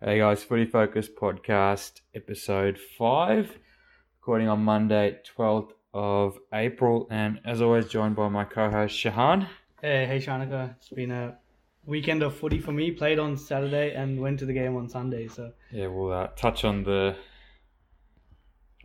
[0.00, 3.58] Hey guys, Footy Focus podcast, episode 5,
[4.20, 9.48] recording on Monday, 12th of April, and as always, joined by my co host Shahan.
[9.82, 10.76] Hey, hey Shanika.
[10.76, 11.36] It's been a
[11.84, 12.92] weekend of footy for me.
[12.92, 15.26] Played on Saturday and went to the game on Sunday.
[15.26, 17.16] So Yeah, we'll uh, touch on the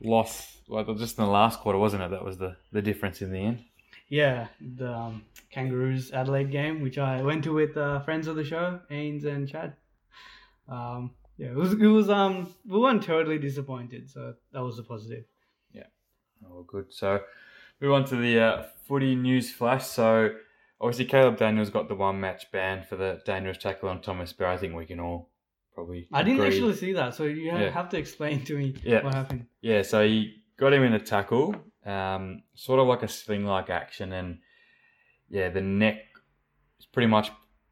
[0.02, 2.09] loss, well, just in the last quarter, wasn't it?
[2.09, 3.64] That was the, the difference in the end.
[4.09, 8.43] yeah, the um, Kangaroos Adelaide game, which I went to with uh, friends of the
[8.43, 9.73] show, Ains and Chad.
[10.68, 14.84] Um, yeah, it was it was um we weren't totally disappointed, so that was a
[14.84, 15.26] positive.
[15.72, 15.88] Yeah.
[16.48, 16.94] Oh, good.
[16.94, 17.22] So,
[17.81, 19.86] move on to the uh, footy news flash.
[19.86, 20.36] So,
[20.80, 24.53] obviously, Caleb Daniels got the one match ban for the dangerous tackle on Thomas Berry.
[24.53, 25.30] I think we can all
[25.73, 26.08] probably.
[26.13, 26.55] I didn't agree.
[26.55, 27.70] actually see that, so you ha- Yeah.
[27.72, 29.03] have to explain to me Yeah.
[29.03, 29.48] what happened.
[29.61, 31.55] Yeah, so he got him in a tackle,
[31.86, 34.39] um, sort of like a sling like action, and
[35.30, 35.98] yeah, the neck
[36.80, 37.31] is pretty much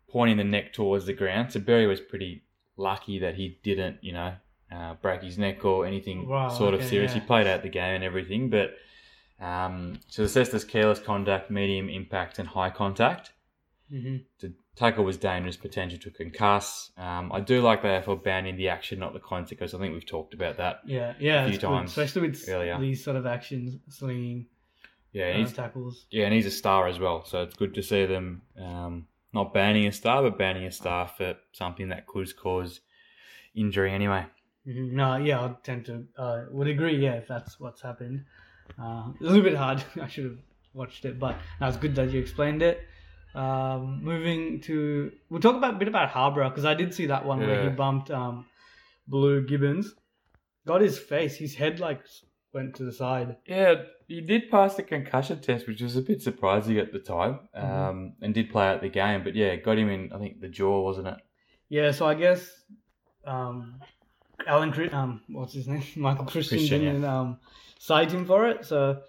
[0.10, 1.52] pointing the neck towards the ground.
[1.54, 2.44] So Berry was pretty
[2.82, 4.34] lucky that he didn't, you know,
[4.72, 7.14] uh, break his neck or anything Wow, sort of okay, serious.
[7.14, 7.20] yeah.
[7.22, 8.76] He played out the game and everything, but
[9.40, 13.34] um, so assessed as careless contact, medium impact, and high contact.
[13.90, 16.98] hmm The tackle was dangerous, potential to concuss.
[16.98, 19.74] Um, I do like the AFL banning the action, not the consequence.
[19.74, 20.82] I think we've talked about that.
[20.86, 22.80] Yeah, yeah, A few it's good, times especially with earlier.
[22.80, 24.46] these sort of actions, slinging
[25.12, 26.06] Yeah, uh, he's tackles.
[26.12, 27.26] Yeah, and he's a star as well.
[27.26, 31.08] So it's good to see them um, not banning a star, but banning a star
[31.08, 32.82] for something that could cause
[33.56, 34.26] injury anyway.
[34.68, 34.92] Mhm.
[34.92, 36.98] No, yeah, I tend to uh, would agree.
[36.98, 38.26] Yeah, if that's what's happened,
[38.80, 39.84] uh, a little bit hard.
[40.02, 40.38] I should have
[40.74, 42.80] watched it, but no, it's good that you explained it.
[43.34, 47.26] Um, moving to, we'll talk about a bit about Harborough because I did see that
[47.26, 48.46] one where he bumped um,
[49.08, 49.96] Blue Gibbons,
[50.68, 52.02] got his face, his head like
[52.54, 53.38] went to the side.
[53.46, 57.40] Yeah, he did pass the concussion test, which was a bit surprising at the time,
[57.54, 58.14] um, Mhm.
[58.22, 59.24] and did play out the game.
[59.24, 61.18] But yeah, got him in, I think, the jaw, wasn't it?
[61.70, 62.50] Yeah, so I guess
[63.26, 63.80] um,
[64.48, 67.40] Alan, um, what's his name, Michael Christian, Christian, didn't um,
[67.80, 68.66] cite him for it.
[68.66, 69.02] So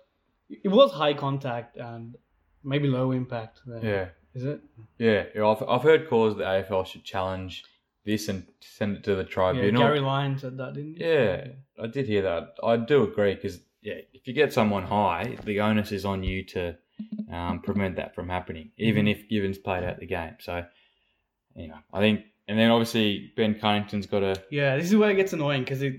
[0.51, 2.17] it was high contact and
[2.63, 3.61] maybe low impact.
[3.67, 3.83] There.
[3.85, 4.09] Yeah.
[4.35, 4.61] is it?
[4.99, 7.65] Yeah, yeah I've, I've heard calls that AFL should challenge
[8.05, 9.81] this and send it to the tribunal.
[9.81, 9.87] Yeah.
[9.87, 11.05] Gary Lyon said that, didn't he?
[11.05, 11.49] Yeah,
[11.83, 12.55] I did hear that.
[12.63, 16.45] I do agree because yeah, if you get someone high, the onus is on you
[16.47, 16.77] to
[17.33, 20.37] um, prevent that from happening, even if Gibbons played out the game.
[20.41, 20.65] So,
[21.57, 25.17] yeah, I think, and then obviously Ben Cunnington's got a Yeah, this is where it
[25.17, 25.95] gets annoying because it,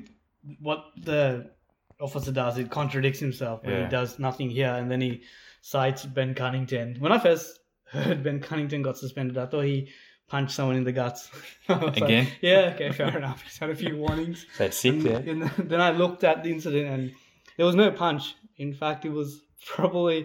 [0.59, 1.51] what the
[1.99, 3.83] officer does, it contradicts himself when Yeah.
[3.85, 5.23] he does nothing here, and then he
[5.61, 6.97] cites Ben Cunnington.
[6.99, 7.59] When I first
[7.89, 9.89] heard Ben Cunnington got suspended, I thought he
[10.33, 11.29] punched someone in the guts.
[11.69, 12.27] Was like, Again?
[12.41, 13.41] yeah, okay, fair enough.
[13.44, 14.45] He's had a few warnings.
[14.57, 15.23] said six And, there.
[15.57, 17.11] and then I looked at the incident, and
[17.57, 18.35] there was no punch.
[18.57, 19.41] In fact, it was
[19.75, 20.19] probably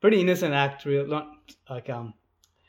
[0.00, 1.26] pretty innocent act, real not
[1.68, 2.14] like um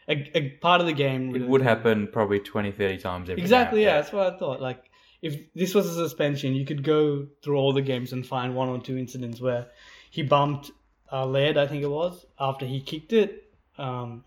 [0.09, 1.35] a, a part of the game.
[1.35, 3.87] It would happen probably 20, 30 times every Exactly, game.
[3.87, 4.61] yeah, that's what I thought.
[4.61, 4.81] Like,
[5.21, 8.69] if this was a suspension, you could go through all the games and find one
[8.69, 9.67] or two incidents where
[10.09, 10.71] he bumped
[11.11, 13.43] uh, Laird, I think it was, after he kicked it.
[13.77, 14.23] Um,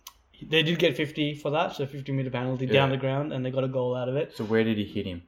[0.48, 3.50] they did get 50 for that, so 50 meter penalty down the ground, and they
[3.50, 4.36] got a goal out of it.
[4.36, 5.22] So where did he hit him?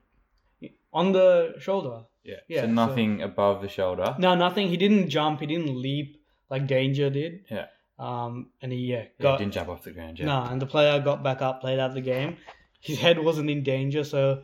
[0.93, 2.05] On the shoulder.
[2.25, 2.37] Yeah.
[2.49, 4.15] Yeah, so so- nothing above the shoulder.
[4.19, 4.69] No, nothing.
[4.69, 7.45] He didn't jump, he didn't leap like Danger did.
[7.51, 7.67] Yeah.
[7.99, 9.39] Um, and he, yeah, Yeah, got.
[9.39, 10.19] didn't jump off the ground.
[10.19, 10.27] Yeah.
[10.27, 12.37] No, and the player got back up, played out the game.
[12.81, 14.43] His head wasn't in danger, so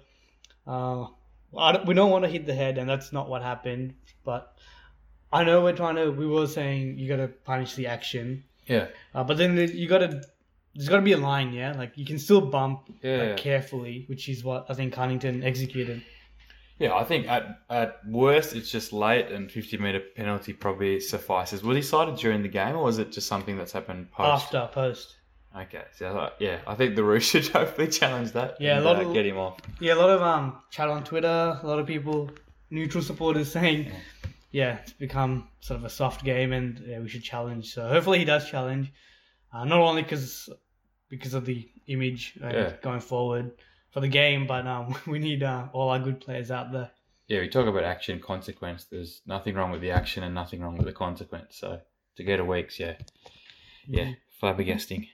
[0.66, 1.06] uh,
[1.56, 3.94] I don't, we don't want to hit the head, and that's not what happened.
[4.24, 4.56] But
[5.32, 6.10] I know we're trying to.
[6.10, 8.88] We were saying you got to punish the action, Yeah.
[9.14, 10.22] uh, but then you got to.
[10.78, 11.72] There's got to be a line, yeah.
[11.72, 13.16] Like you can still bump Yeah.
[13.16, 16.02] like, carefully, which is what I think Cunnington executed.
[16.78, 21.64] Yeah, I think at, at worst it's just late and 50 metre penalty probably suffices.
[21.64, 24.54] Was he cited during the game or was it just something that's happened post?
[24.54, 25.16] After post,
[25.56, 28.60] Okay, so yeah, I think the Roos should hopefully challenge that.
[28.60, 29.58] Yeah, a lot uh, of- get him off.
[29.80, 32.30] yeah, a lot of um chat on Twitter, a lot of people,
[32.70, 33.90] neutral supporters saying,
[34.52, 37.72] yeah, it's become sort of a soft game, and yeah, we should challenge.
[37.74, 38.92] So hopefully he does challenge,
[39.52, 40.48] uh, not only because
[41.08, 42.74] because of the image Yeah.
[42.82, 43.52] going forward
[43.90, 46.90] for the game, but um, we need uh, all our good players out there.
[47.28, 48.84] Yeah, we talk about action consequence.
[48.84, 51.56] There's nothing wrong with the action and nothing wrong with the consequence.
[51.58, 51.80] So
[52.16, 52.94] to get a week's, yeah,
[53.86, 54.12] yeah,
[54.42, 55.08] flabbergasting.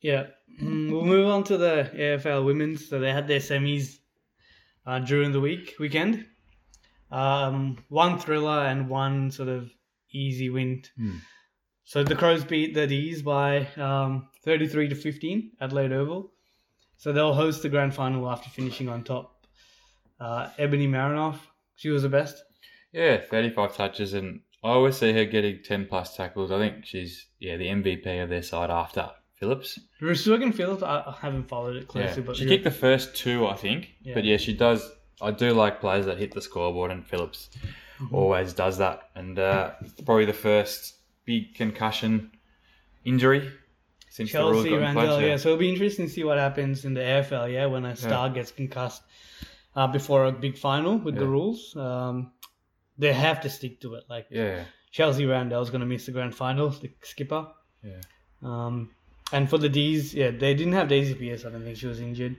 [0.00, 0.26] Yeah,
[0.60, 2.88] Mm, we'll move on to the AFL women's.
[2.88, 3.98] So they had their semis
[4.86, 6.26] uh, during the week weekend.
[7.10, 9.70] Um, one thriller and one sort of
[10.12, 10.84] easy win.
[10.96, 11.16] Hmm.
[11.84, 16.32] So the Crows beat the D's by um, 33 to 15 at Adelaide Oval.
[16.96, 19.46] So they'll host the grand final after finishing on top.
[20.18, 21.38] Uh, Ebony Marinoff,
[21.76, 22.42] she was the best.
[22.92, 26.50] Yeah, 35 touches, and I always see her getting 10 plus tackles.
[26.52, 29.78] I think she's yeah the MVP of their side after Phillips.
[30.00, 33.56] Rusugan Phillips, I, haven't followed it Yeah, closely, but she kicked the first two, I
[33.56, 33.90] think.
[34.02, 34.14] Yeah.
[34.14, 34.88] But yeah, she does.
[35.20, 37.50] I do like players that hit the scoreboard, and Phillips
[38.00, 38.12] Mhm.
[38.14, 39.10] always does that.
[39.14, 39.72] And uh,
[40.06, 40.94] probably the first
[41.24, 42.30] big concussion
[43.04, 43.50] injury
[44.14, 45.36] since the Chelsea, got in Randall, yeah.
[45.36, 48.30] So it'll be interesting to see what happens in the AFL, yeah, when a star
[48.30, 49.02] gets concussed
[49.74, 51.74] uh, before a big final with the rules.
[51.76, 52.30] Um,
[52.96, 54.04] they have to stick to it.
[54.08, 57.48] Like yeah, Chelsea Randall's going to miss the grand final, the skipper.
[57.82, 58.00] yeah.
[58.40, 58.90] Um,
[59.32, 61.44] and for the D's, yeah, they didn't have Daisy Pierce.
[61.44, 62.36] I don't think she was injured.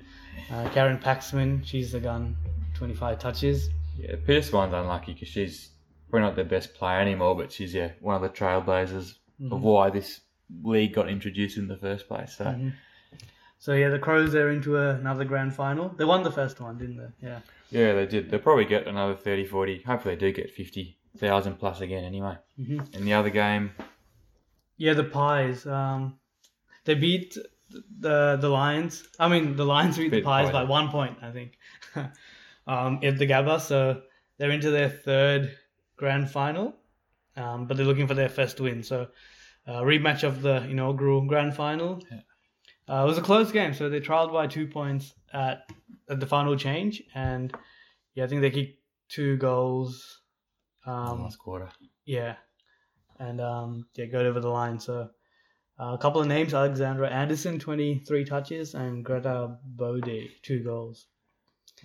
[0.50, 2.38] Uh, Karen Paxman, she's the gun,
[2.76, 3.70] 25 touches.
[3.98, 5.72] Yeah, Pierce one's unlucky because she's
[6.10, 9.52] probably not their best player anymore, but she's yeah one of the trailblazers Mhm.
[9.52, 10.22] of why this
[10.64, 12.36] league got introduced in the first place.
[12.38, 12.74] So Mhm.
[13.58, 15.90] So yeah, the Crows they're into another grand final.
[15.90, 17.28] They won the first one, didn't they?
[17.28, 17.40] Yeah.
[17.72, 18.30] yeah, they did.
[18.30, 19.82] They'll probably get another 30, 40.
[19.82, 22.38] Hopefully, they do get fifty thousand plus again anyway.
[22.58, 23.72] hmm In the other game,
[24.78, 25.66] Yeah, the Pies.
[25.66, 26.20] Um,
[26.84, 27.38] they beat
[28.00, 29.08] the the Lions.
[29.20, 30.54] I mean, the Lions beat the Pies Pies.
[30.54, 31.58] by one point, I think.
[32.68, 34.02] um, at the Gabba, so
[34.38, 35.58] they're into their third
[35.98, 36.76] grand final,
[37.36, 38.84] um, but they're looking for their first win.
[38.84, 39.08] So,
[39.68, 42.02] uh, rematch of the inaugural grand final.
[42.12, 42.22] Yeah.
[42.88, 45.68] Uh, it was a close game, so they trailed by two points at,
[46.08, 47.52] at the final change, and
[48.14, 50.22] yeah, I think they kicked two goals.
[50.86, 51.70] Um, last quarter.
[52.06, 52.36] yeah,
[53.20, 54.80] and um, yeah, got over the line.
[54.80, 55.10] So
[55.80, 61.08] uh, a couple of names: Alexandra Anderson, twenty-three touches, and Greta Bodey, two goals.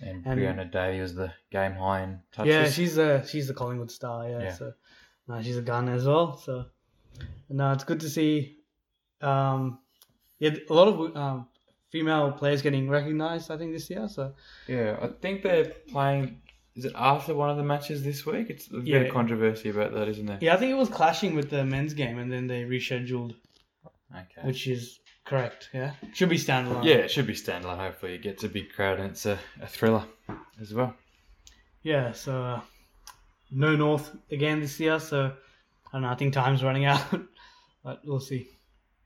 [0.01, 2.49] And, And- Brianna Davey was the game high in touches.
[2.53, 4.27] Yeah, she's a she's the Collingwood star.
[4.29, 4.53] Yeah, Yeah.
[4.53, 4.73] so
[5.27, 6.37] no, she's a gun as well.
[6.37, 6.65] So
[7.49, 8.57] no, it's good to see.
[9.21, 9.79] Um,
[10.39, 11.47] yeah, a lot of um,
[11.91, 13.51] female players getting recognised.
[13.51, 14.07] I think this year.
[14.07, 14.33] So
[14.67, 16.41] Yeah, I think they're playing.
[16.73, 18.49] Is it after one of the matches this week?
[18.49, 18.97] It's a bit Yeah.
[18.99, 20.39] of controversy about that, isn't there?
[20.41, 23.35] yeah, I think it was clashing with the men's game, and then they rescheduled,
[24.15, 24.41] Okay.
[24.47, 25.69] which is correct.
[25.73, 26.83] Yeah, should be standalone.
[26.83, 27.77] yeah, it should be standalone.
[27.77, 30.03] Hopefully, it gets a big crowd and it's a, a thriller
[30.59, 30.93] as well.
[31.83, 32.61] Yeah, so uh,
[33.51, 35.27] no North again this year, so
[35.87, 36.09] I don't know.
[36.09, 37.01] I think time's running out,
[37.83, 38.47] but we'll see.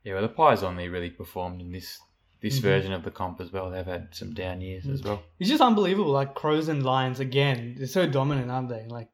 [0.04, 1.98] Yeah, well, the Pies only really performed in this
[2.42, 2.62] this Mhm.
[2.62, 3.70] version of the comp as well.
[3.70, 5.22] They've had some down years as well.
[5.38, 6.12] It's just unbelievable.
[6.12, 8.84] Like Crows and Lions again, they're so dominant, aren't they?
[8.88, 9.08] Like,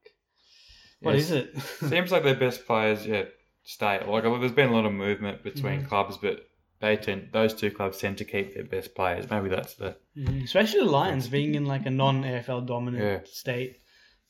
[1.01, 1.27] what Yes.
[1.27, 1.57] is it?
[1.89, 3.27] Seems like their best players, yeah,
[3.63, 4.05] stay.
[4.05, 5.89] Like there's been a lot of movement between Mhm.
[5.89, 6.45] clubs, but
[6.83, 9.31] they tend those two clubs tend to keep their best players.
[9.31, 10.45] Maybe that's the Mhm.
[10.45, 13.21] Especially the Lions being in like a non AFL dominant Yeah.
[13.25, 13.79] state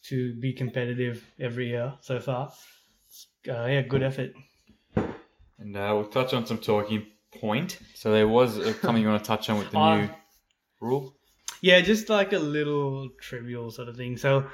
[0.05, 2.53] to be competitive every year so far.
[3.49, 4.33] Uh, yeah, good effort.
[5.59, 7.07] And uh, we'll touch on some talking
[7.41, 7.79] point.
[7.95, 10.09] So there was something you want to touch on with the Uh, new
[10.81, 11.15] rule.
[11.63, 14.17] Yeah, just like a little trivial sort of thing.
[14.17, 14.47] So,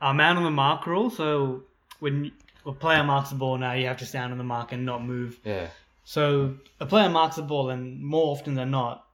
[0.00, 1.10] a man on the mark rule.
[1.10, 1.64] So,
[1.98, 2.30] when
[2.64, 5.04] a player marks the ball now, you have to stand on the mark and not
[5.04, 5.38] move.
[5.44, 5.68] Yeah,
[6.08, 9.04] So, a player marks the ball, and more often than not,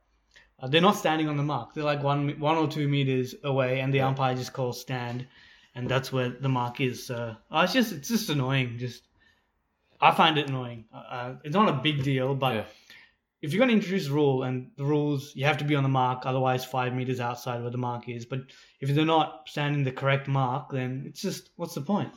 [0.60, 1.72] uh, they're not standing on the mark.
[1.72, 5.26] They're like one, one or two meters away, and the umpire just calls stand,
[5.74, 7.06] and that's where the mark is.
[7.06, 8.76] So, uh, it's just, it's just annoying.
[8.76, 9.04] Just,
[10.02, 10.84] I find it annoying.
[10.92, 12.64] Uh, Uh, it's not a big deal, but yeah,
[13.40, 15.82] if you're going to introduce a rule and the rules you have to be on
[15.82, 18.40] the mark otherwise five meters outside where the mark is but
[18.80, 22.12] if they're not standing the correct mark then it's just what's the point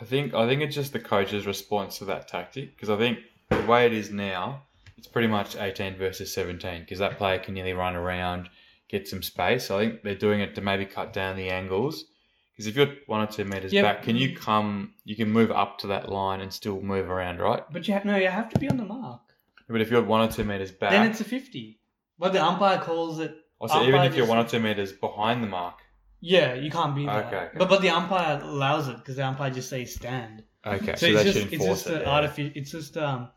[0.00, 3.18] I think I think it's just the coach's response to that tactic because I think
[3.50, 4.62] the way it is now,
[4.96, 8.48] it's pretty much 18 versus 17 because that player can nearly run around,
[8.88, 9.70] get some space.
[9.70, 12.04] I think they're doing it to maybe cut down the angles.
[12.52, 13.82] Because if you're one or two meters Yeah.
[13.82, 14.94] back, can you come?
[15.04, 17.62] You can move up to that line and still move around, right?
[17.72, 19.20] but you have no you have to be on the mark
[19.68, 21.78] But if you're one or two meters back, then it's a 50
[22.18, 25.40] but the umpire calls it oh, also even if you're one or two meters behind
[25.40, 25.76] the mark.
[26.20, 27.58] yeah you can't be there Okay, okay.
[27.58, 31.18] but but the umpire allows it because the umpire just says stand Okay, so, so,
[31.20, 31.94] it's just it's just it.
[31.94, 32.08] an yeah.
[32.08, 33.28] artific- it's just um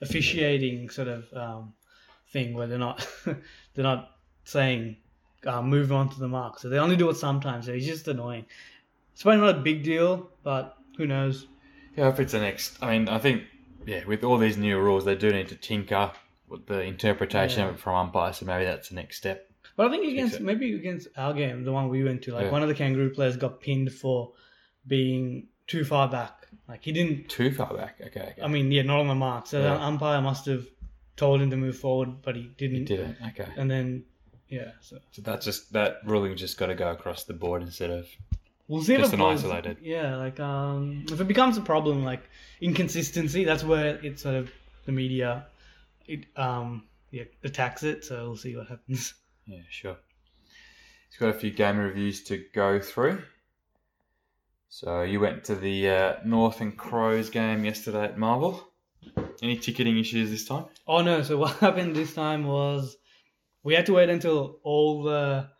[0.00, 1.72] officiating sort of um
[2.30, 3.06] thing where they're not
[3.74, 4.96] they're not saying
[5.46, 8.08] uh, move on to the mark so they only do it sometimes so it's just
[8.08, 8.44] annoying
[9.12, 11.46] it's probably not a big deal but who knows
[11.96, 12.82] Yeah, if it's the next.
[12.82, 13.42] I mean, I think,
[13.86, 16.10] yeah, with all these new rules, they do need to tinker
[16.48, 17.68] with the interpretation Yeah.
[17.68, 18.38] of it from umpires.
[18.38, 19.50] So maybe that's the next step.
[19.76, 22.50] but I think against maybe against our game the one we went to like Yeah.
[22.52, 24.32] one of the kangaroo players got pinned for
[24.86, 27.96] being too far back like he didn't Too far back.
[28.06, 28.20] Okay.
[28.32, 28.42] okay.
[28.42, 30.66] I mean yeah not on the mark so the umpire must have
[31.16, 33.16] told him to move forward but he didn't He didn't.
[33.28, 33.48] Okay.
[33.56, 34.04] and then
[34.48, 37.90] yeah so So that's just that ruling just got to go across the board instead
[37.90, 38.06] of
[38.68, 39.78] We'll Just an isolated.
[39.82, 42.22] Yeah, like um, if it becomes a problem, like
[42.62, 44.50] inconsistency, that's where it sort of
[44.86, 45.46] the media,
[46.06, 48.02] it um, yeah, attacks it.
[48.02, 49.12] So we'll see what happens.
[49.46, 49.96] yeah, sure.
[51.10, 53.22] He's got a few game reviews to go through.
[54.74, 58.72] So you went to the uh, North and Crows game yesterday at Marvel.
[59.42, 60.64] Any ticketing issues this time?
[60.86, 61.20] Oh no!
[61.22, 62.96] So what happened this time was
[63.64, 65.50] we had to wait until all the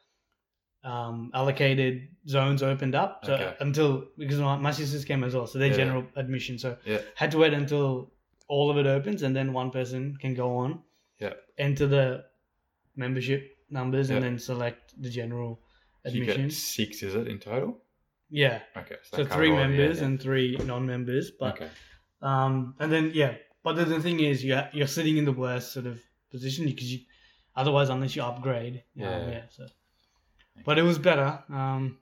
[0.83, 3.23] um, allocated zones opened up.
[3.27, 3.55] So Okay.
[3.61, 5.77] until because my, my sisters came as well, so they're Yeah.
[5.85, 6.59] general admission.
[6.59, 7.03] So Yeah.
[7.15, 8.11] had to wait until
[8.49, 10.83] all of it opens, and then one person can go on.
[11.19, 11.35] Yeah.
[11.59, 12.25] Enter the
[12.97, 15.61] membership numbers and then select the general
[16.07, 16.45] So you admission.
[16.49, 17.83] get six, is it in total?
[18.35, 18.61] Yeah.
[18.77, 18.97] Okay.
[19.03, 20.07] So that three all- yeah, members yeah.
[20.07, 21.69] and three non-members, but okay.
[22.23, 25.73] um, and then yeah, but the, the thing is, you you're sitting in the worst
[25.73, 27.01] sort of position because you,
[27.55, 29.29] otherwise, unless you upgrade, um, Yeah.
[29.31, 29.43] yeah.
[29.51, 29.67] So,
[30.65, 31.45] but it was better.
[31.51, 31.99] Um,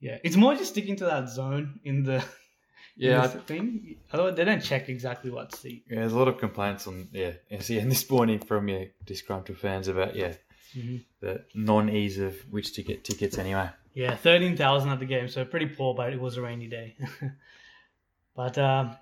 [0.00, 3.96] yeah, it's more just sticking to that zone in the in Yeah, the thing.
[4.12, 5.84] Otherwise, they don't check exactly what seat.
[5.90, 8.84] Yeah, there's a lot of complaints on yeah, and see, and this morning from yeah,
[9.04, 10.34] disgruntled fans about yeah,
[10.76, 11.04] Mhm.
[11.20, 13.68] the non-ease of which to get tickets anyway.
[13.94, 16.96] Yeah, thirteen thousand at the game, so pretty poor, but it was a rainy day.
[18.36, 18.96] but um,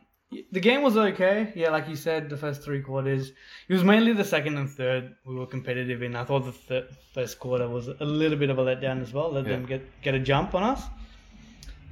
[0.53, 1.53] the game was okay.
[1.55, 3.33] Yeah, like you said, the first three quarters.
[3.69, 6.17] It was mainly the second and third we were competitive in.
[6.17, 9.31] I thought the thir- first quarter was a little bit of a letdown as well.
[9.33, 9.69] Let them Yeah.
[9.79, 10.83] get get a jump on us.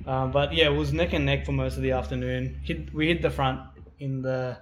[0.07, 2.61] Uh, but yeah, it was neck and neck for most of the afternoon.
[2.65, 3.61] Hit, we hit the front
[4.01, 4.57] in the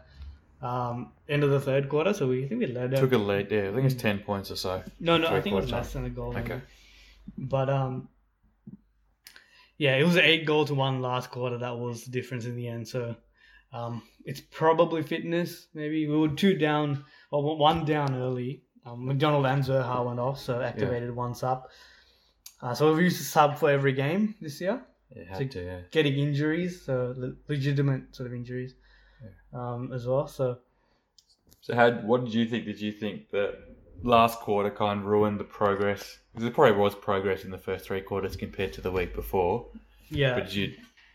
[0.60, 2.94] um, end of the third quarter, so we I think we led.
[2.94, 3.68] Took a lead, yeah.
[3.68, 4.82] I think it's ten points or so.
[5.00, 6.30] No, no, I think it was less than a goal.
[6.36, 6.48] Okay.
[6.48, 6.62] maybe.
[7.38, 8.08] But um,
[9.84, 11.58] yeah, it was eight goal to one last quarter.
[11.58, 12.84] That was the difference in the end.
[12.94, 13.16] So
[13.72, 15.50] um, it's probably fitness.
[15.74, 18.62] Maybe we were two down, or one down early.
[18.86, 21.58] Um, McDonald and Zurhaar went off, so activated one sub.
[22.62, 24.76] Uh, so we've used a sub for every game this year,
[25.10, 25.80] It So- had to, yeah.
[25.90, 28.72] getting injuries, so le- legitimate sort of injuries
[29.52, 30.26] um, as well.
[30.38, 30.44] So
[31.66, 31.90] So, how?
[32.10, 32.62] What did you think?
[32.70, 33.50] Did you think that
[34.02, 36.18] last quarter kind of ruined the progress?
[36.34, 39.68] There probably was progress in the first three quarters compared to the week before.
[40.10, 40.66] yeah, But did you,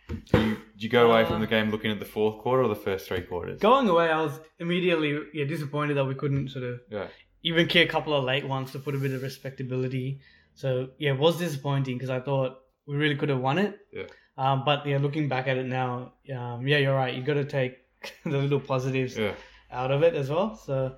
[0.09, 2.63] did you, did you go away Uh, from the game looking at the fourth quarter
[2.63, 3.59] or the first three quarters?
[3.59, 7.07] going away, I was immediately yeah disappointed that we couldn't sort of Yeah.
[7.43, 10.19] even kick a couple of late ones to put a bit of respectability.
[10.55, 13.77] So yeah, it was disappointing because I thought we really could have won it.
[13.91, 14.03] Yeah.
[14.37, 17.13] Um, but yeah, looking back at it now, um, yeah, you're right.
[17.15, 17.77] You've got to take
[18.23, 19.33] the little positives Yeah.
[19.71, 20.55] out of it as well.
[20.55, 20.95] So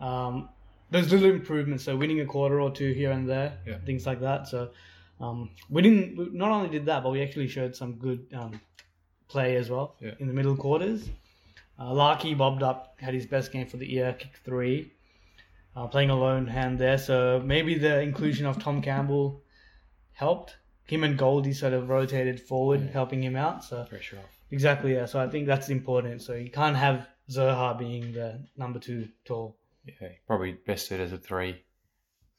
[0.00, 0.48] um,
[0.90, 1.84] those little improvements.
[1.84, 3.78] So winning a quarter or two here and there, Yeah.
[3.86, 4.48] things like that.
[4.48, 4.70] So
[5.20, 6.16] um, we didn't.
[6.16, 8.60] We not only did that, but we actually showed some good um,
[9.28, 10.14] play as well Yeah.
[10.18, 11.08] in the middle quarters.
[11.78, 14.92] Uh, Larkey bobbed up, had his best game for the year, kicked three,
[15.76, 16.98] uh, playing a lone hand there.
[16.98, 19.42] So maybe the inclusion of Tom Campbell
[20.12, 20.56] helped.
[20.84, 22.90] Him and Goldie sort of rotated forward, Yeah.
[22.92, 23.62] helping him out.
[23.64, 24.24] So Pressure off.
[24.50, 25.06] exactly, yeah.
[25.06, 26.20] So I think that's important.
[26.22, 29.56] So you can't have Zurhaar being the number two tall.
[30.00, 30.08] Yeah.
[30.26, 31.62] Probably best suited as a three,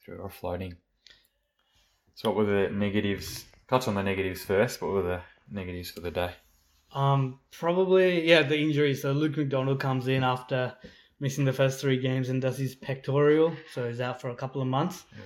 [0.04, 0.76] three or floating.
[2.14, 3.44] So, what were the negatives?
[3.68, 4.82] Touch on the negatives first.
[4.82, 6.32] What were the negatives for the day?
[6.94, 8.94] Um, probably yeah, the injury.
[8.94, 10.74] So Luke McDonald comes in after
[11.20, 14.60] missing the first three games and does his pectoral, so he's out for a couple
[14.60, 15.04] of months.
[15.12, 15.18] Yeah.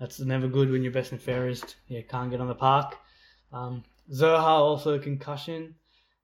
[0.00, 2.96] That's never good when your best and fairest yeah can't get on the park.
[3.52, 5.76] Um, Zurhaar also concussion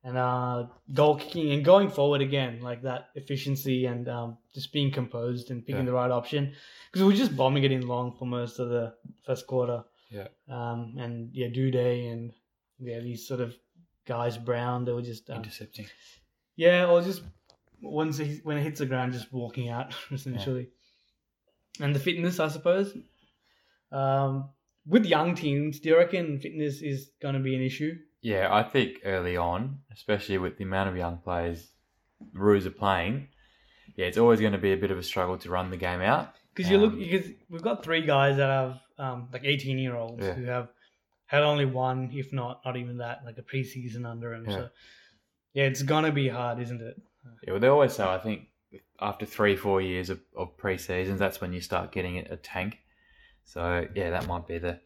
[0.02, 4.90] and uh, goal kicking and going forward again like that efficiency and um, just being
[4.90, 5.87] composed and picking Yeah.
[5.87, 6.54] the right option
[6.90, 8.95] because we were just bombing it in long for most of the
[9.26, 9.85] first quarter.
[10.11, 10.28] Yeah.
[10.49, 12.33] Um, and yeah, Doedee and
[12.78, 13.54] yeah these sort of
[14.07, 15.87] guys Brown they were just um, Intercepting.
[16.57, 17.23] yeah, or just
[17.83, 20.69] once he, when it hits the ground, just walking out essentially.
[21.78, 22.97] And the fitness, I suppose.
[23.92, 24.50] Um,
[24.87, 27.97] with young teams, do you reckon fitness is going to be an issue?
[28.23, 31.69] Yeah, I think early on, especially with the amount of young players
[32.33, 33.29] the Roos are playing,
[33.97, 36.00] yeah, it's always going to be a bit of a struggle to run the game
[36.00, 36.35] out.
[36.55, 39.97] Because you look, Um, because we've got three guys that have um, like eighteen year
[39.97, 40.35] olds Yeah.
[40.35, 40.69] who have
[41.27, 44.45] had only one, if not not even that, like a preseason under them.
[44.47, 44.57] Yeah.
[44.57, 44.69] So
[45.55, 47.00] yeah, it's gonna be hard, isn't it?
[47.45, 48.49] Yeah, well, they always say, I think,
[49.00, 52.79] after three, four years of, of pre seasons, that's when you start getting a tank.
[53.45, 54.81] So, yeah, that might be the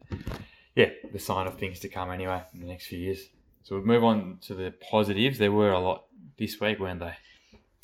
[0.75, 3.29] yeah the sign of things to come anyway in the next few years.
[3.63, 5.39] So, we'll move on to the positives.
[5.39, 6.05] There were a lot
[6.37, 7.15] this week, weren't they?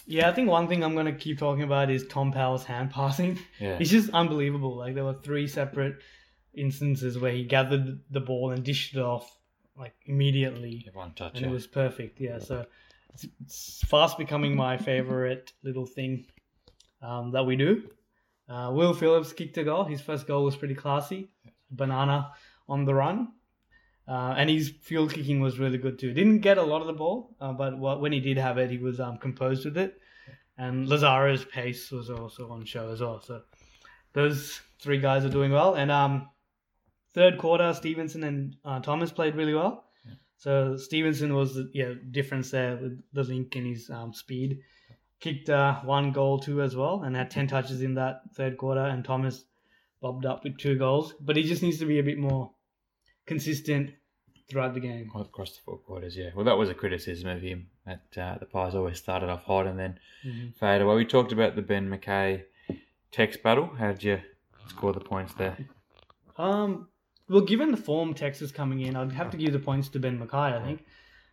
[0.05, 3.39] Yeah, I think one thing I'm gonna keep talking about is Tom Powell's hand passing.
[3.59, 3.77] Yeah.
[3.79, 4.75] It's just unbelievable.
[4.75, 5.97] Like there were three separate
[6.53, 9.37] instances where he gathered the ball and dished it off
[9.77, 11.33] like immediately, One touch.
[11.35, 11.49] and yeah.
[11.49, 12.19] it was perfect.
[12.19, 12.65] Yeah, so
[13.13, 16.25] it's, it's fast becoming my favorite little thing
[17.01, 17.89] um, that we do.
[18.49, 19.85] Uh, Will Phillips kicked a goal.
[19.85, 21.29] His first goal was pretty classy.
[21.71, 22.31] Banana
[22.71, 23.19] on the run.
[24.07, 26.11] Uh, and his field kicking was really good too.
[26.13, 28.71] Didn't get a lot of the ball, uh, but wh- when he did have it,
[28.71, 29.99] he was um, composed with it.
[30.57, 33.21] And Lazzaro's pace was also on show as well.
[33.21, 33.41] So
[34.13, 35.75] those three guys are doing well.
[35.75, 36.29] And um,
[37.13, 39.85] third quarter, Stephenson and uh, Thomas played really well.
[40.37, 44.59] So Stephenson was the yeah difference there with the link and his um, speed.
[45.19, 48.85] kicked uh, one goal too as well, and had ten touches in that third quarter.
[48.93, 49.45] And Thomas
[50.01, 52.51] bobbed up with two goals, but he just needs to be a bit more
[53.35, 53.91] consistent
[54.49, 55.09] throughout the game.
[55.15, 56.31] Across the four quarters, yeah.
[56.35, 57.67] Well, that was a criticism of him.
[57.85, 60.53] That uh, the Pies always started off hot and then Mhm.
[60.55, 60.95] fade away.
[60.95, 62.43] We talked about the Ben McKay
[63.11, 63.67] Tex battle.
[63.79, 64.19] How did you
[64.67, 65.57] score the points there?
[66.37, 66.87] Um,
[67.29, 70.19] well, given the form Texas coming in, I'd have to give the points to Ben
[70.19, 70.59] McKay.
[70.61, 70.85] I think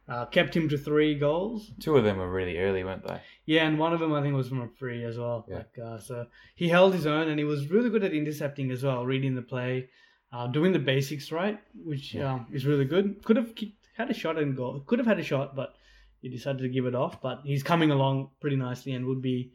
[0.09, 1.71] uh, kept him to three goals.
[1.81, 3.21] Two of them were really early, weren't they?
[3.47, 5.45] Yeah, and one of them I think was from a free as well.
[5.49, 5.57] Yeah.
[5.57, 8.83] Like uh, so, he held his own, and he was really good at intercepting as
[8.85, 9.89] well, reading the play,
[10.33, 12.35] uh, doing the basics right, which Yeah.
[12.35, 13.23] um, is really good.
[13.25, 14.81] Could have kicked, had a shot and goal.
[14.87, 15.75] Could have had a shot, but
[16.21, 17.21] he decided to give it off.
[17.23, 19.53] But he's coming along pretty nicely and would be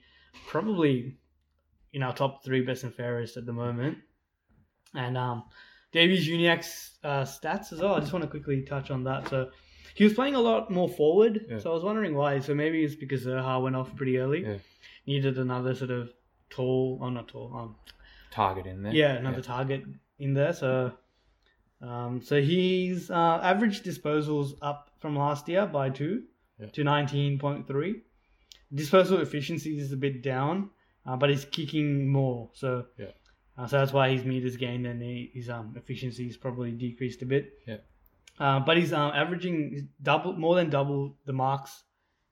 [0.47, 1.15] probably
[1.93, 3.99] in our top three best and fairest at the moment.
[4.95, 5.43] And um,
[5.91, 7.95] Davies-Uniacke's uh, stats as well.
[7.95, 9.27] I just want to quickly touch on that.
[9.29, 9.49] So
[9.95, 11.45] he was playing a lot more forward.
[11.49, 11.59] Yeah.
[11.59, 12.39] So I was wondering why.
[12.39, 14.43] So maybe it's because Zurhaar went off pretty early.
[14.43, 14.57] Yeah.
[15.05, 16.11] Needed another sort of
[16.49, 17.75] tall, oh not tall, um,
[18.31, 18.93] Target in there.
[18.93, 19.83] yeah, another target
[20.23, 20.53] in there.
[20.53, 20.91] So,
[21.81, 26.23] um, so he's uh, average disposals up from last year by two
[26.59, 26.67] Yeah.
[26.67, 28.03] to nineteen point three.
[28.73, 30.69] Disposal efficiency is a bit down,
[31.05, 32.49] uh, but he's kicking more.
[32.53, 33.11] So, Yeah.
[33.57, 37.21] uh, so that's why his meters gained and he, his um efficiency is probably decreased
[37.21, 37.51] a bit.
[37.67, 37.77] Yeah.
[38.39, 41.83] Uh, but he's um, averaging double, more than double the marks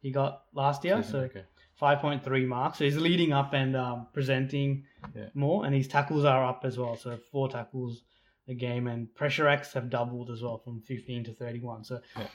[0.01, 0.97] he got last year.
[1.03, 1.43] Season, So okay.
[1.81, 2.77] 5.3 marks.
[2.77, 4.85] So he's leading up and um, presenting
[5.15, 5.29] Yeah.
[5.33, 6.95] more, and his tackles are up as well.
[6.95, 8.03] So four tackles
[8.47, 11.83] a game, and pressure acts have doubled as well from 15 to 31.
[11.83, 12.27] So Yeah.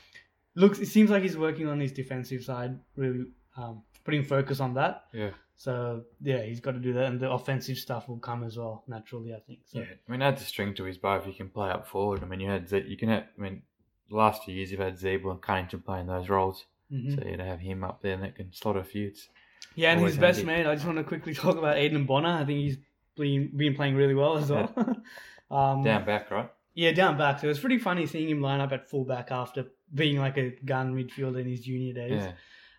[0.55, 3.27] looks, it seems like he's working on his defensive side, really
[3.57, 5.05] um, putting focus on that.
[5.13, 5.31] Yeah.
[5.59, 8.85] So yeah, he's got to do that, and the offensive stuff will come as well
[8.89, 9.33] naturally.
[9.35, 9.61] I think.
[9.65, 11.87] So Yeah, I mean, add the string to his bow if you can play up
[11.89, 12.23] forward.
[12.23, 13.25] I mean, you had Z- you can have.
[13.39, 13.63] I mean,
[14.11, 17.15] the last few years you've had Ziebell and Cunnington playing those roles, Mhm.
[17.23, 19.09] so you to have him up there and that can slot a few.
[19.09, 19.29] It's,
[19.75, 20.53] yeah, and always his best handy.
[20.63, 20.67] man.
[20.67, 22.41] I just want to quickly talk about Aidan Bonar.
[22.41, 22.79] I think he's
[23.17, 24.73] been been playing really well as well.
[25.51, 26.51] um, down back, right?
[26.75, 27.41] Yeah, down back.
[27.41, 30.51] So it was pretty funny seeing him line up at fullback after being like a
[30.65, 32.23] gun midfielder in his junior days.
[32.23, 32.33] Yeah,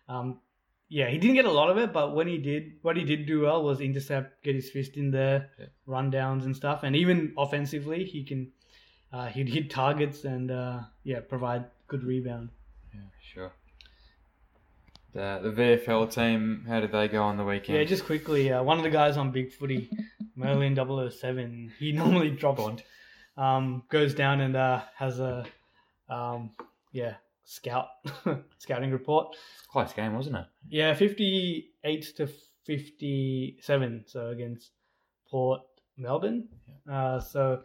[0.08, 0.40] Um,
[0.88, 3.26] yeah, he didn't get a lot of it, but when he did, what he did
[3.26, 5.66] do well was intercept, get his fist in there, Yeah.
[5.86, 8.52] run downs and stuff, and even offensively, he can
[9.12, 12.50] uh, he'd hit targets and uh, yeah, provide good rebound.
[12.94, 13.52] yeah, sure.
[15.18, 17.76] The the VFL team, how did they go on the weekend?
[17.76, 19.90] Yeah, just quickly, uh, one of the guys on Big Footy,
[20.36, 22.84] Merlin 007, he normally drops,
[23.36, 25.44] um, goes down and uh, has a
[26.08, 26.50] um,
[26.92, 27.88] yeah scout
[28.58, 29.34] scouting report.
[29.72, 30.46] close game, wasn't it?
[30.68, 32.28] Yeah, 58 to
[32.66, 34.04] 57.
[34.06, 34.70] So against
[35.28, 35.62] Port
[35.96, 36.46] Melbourne.
[36.88, 37.62] Uh, so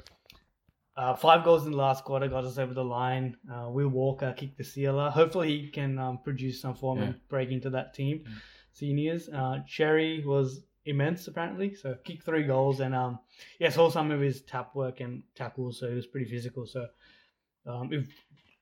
[0.96, 3.36] uh, five goals in the last quarter got us over the line.
[3.52, 5.10] Uh, Will Walker kicked the sealer.
[5.10, 7.06] Hopefully he can um, produce some form Yeah.
[7.06, 8.24] and break into that team.
[8.26, 8.32] Yeah.
[8.74, 9.30] Seniors.
[9.30, 11.74] Uh, Xerri was immense apparently.
[11.74, 13.20] So kicked three goals and um,
[13.60, 15.80] yeah, saw some of his tap work and tackles.
[15.80, 16.66] So he was pretty physical.
[16.68, 16.86] So
[17.66, 18.08] um, if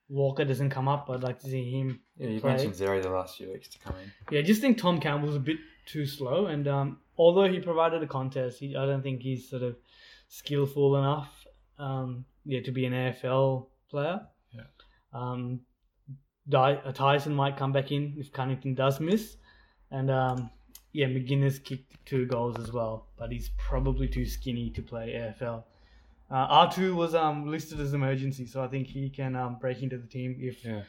[0.08, 3.36] Walker doesn't come up, I'd like to see him Yeah, you mentioned Xerri the last
[3.36, 4.10] few weeks to come in.
[4.30, 8.02] Yeah, I just think Tom Campbell's a bit too slow, and um, although he provided
[8.02, 9.76] a contest, he, I don't think he's sort of
[10.28, 11.41] skillful enough,
[11.78, 14.20] um, yeah, to be an AFL player.
[14.50, 14.62] Yeah.
[15.12, 15.60] Um,
[16.52, 19.36] uh, Tyson might come back in if Cunnington does miss,
[19.90, 20.50] and um,
[20.92, 25.64] yeah, McGuinness kicked two goals as well, but he's probably too skinny to play AFL.
[26.30, 29.82] Uh, R two was um, listed as emergency, so I think he can um, break
[29.82, 30.82] into the team if Yeah,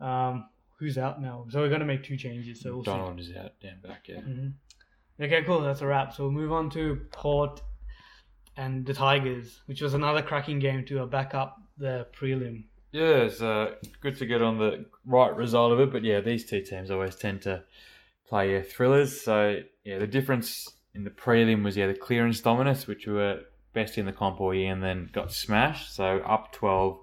[0.00, 1.46] um, who's out now.
[1.50, 2.60] So we're gonna make two changes.
[2.60, 2.90] So we'll see.
[2.90, 4.08] Donald is out down back.
[4.08, 4.48] Yeah, hmm
[5.20, 5.60] Okay, cool.
[5.60, 6.12] That's a wrap.
[6.14, 7.62] So we'll move on to Port
[8.56, 12.64] and the Tigers, which was another cracking game to back up the prelim.
[12.92, 15.90] yeah, it's uh, good to get on the right result of it.
[15.92, 17.64] But yeah, these two teams always tend to
[18.28, 19.20] play uh, thrillers.
[19.20, 23.40] So yeah, the difference in the prelim was yeah the clearance dominance, which were
[23.72, 25.94] best in the comp all year, and then got smashed.
[25.94, 26.98] So up twelve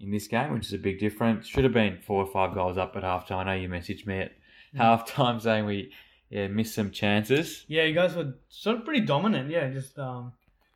[0.00, 1.48] in this game, which is a big difference.
[1.48, 3.38] Should have been four or five goals up at halftime.
[3.38, 4.32] I know you messaged me at
[4.74, 4.80] Mm.
[4.80, 5.92] halftime saying we
[6.30, 7.64] yeah missed some chances.
[7.68, 9.50] Yeah, you guys were sort of pretty dominant.
[9.50, 10.32] Yeah, just um,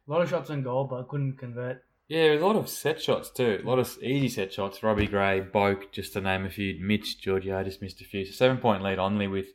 [0.08, 1.84] a lot of shots on goal, but couldn't convert.
[2.08, 3.60] Yeah, a lot of set shots too.
[3.62, 4.82] A lot of easy set shots.
[4.82, 6.78] Robbie Gray, Boak, just to name a few.
[6.80, 8.24] Mitch, Georgia just missed a few.
[8.24, 9.48] So seven point lead only with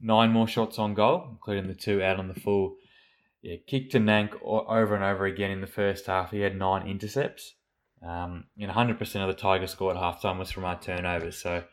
[0.00, 2.76] nine more shots on goal, including the two out on the full.
[3.42, 6.30] Yeah, kicked to Nank over and over again in the first half.
[6.30, 7.54] He had nine intercepts.
[8.06, 11.36] Um, and 100% of the Tigers score at halftime was from our turnovers.
[11.36, 11.64] So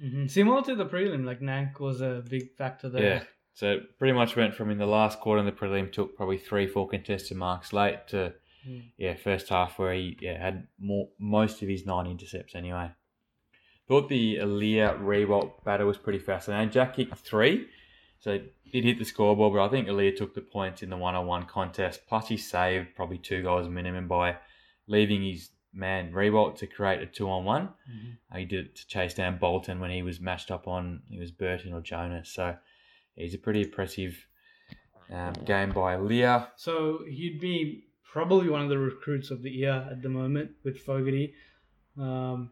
[0.00, 3.02] hmm Similar to the prelim, like Nank was a big factor there.
[3.02, 3.22] Yeah.
[3.56, 6.38] So it pretty much went from in the last quarter in the prelim took probably
[6.38, 8.34] three, four contested marks late to
[8.68, 8.82] Mm.
[8.96, 12.90] yeah, first half where he yeah, had more most of his nine intercepts anyway.
[13.86, 16.70] Thought the Aliir Riewoldt battle was pretty fascinating.
[16.72, 17.68] Jack kicked three,
[18.18, 18.40] So
[18.72, 22.00] did hit the scoreboard, but I think Aliir took the points in the one-on-one contest.
[22.08, 24.36] Plus, he saved probably two goals minimum by
[24.88, 27.68] leaving his man Riewoldt to create a two-on-one.
[28.32, 31.20] Uh, he did it to chase down Bolton when he was matched up on he
[31.20, 32.30] was Burton or Jonas.
[32.30, 32.56] So
[33.16, 34.16] he's a pretty impressive
[35.12, 36.48] um, game by Leah.
[36.56, 40.78] So he'd be probably one of the recruits of the year at the moment with
[40.80, 41.34] Fogarty.
[41.98, 42.50] Um,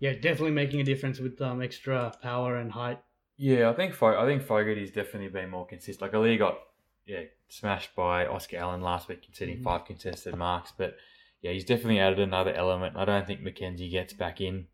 [0.00, 3.00] yeah, definitely making a difference with um, extra power and height.
[3.36, 6.02] Yeah, I think Fo- I think Fogarty's definitely been more consistent.
[6.02, 6.58] Like Aliir got
[7.06, 9.64] yeah smashed by Oscar Allen last week, conceding Mhm.
[9.64, 10.96] five contested marks, but
[11.42, 12.96] yeah, he's definitely added another element.
[12.96, 14.66] I don't think McKenzie gets back in,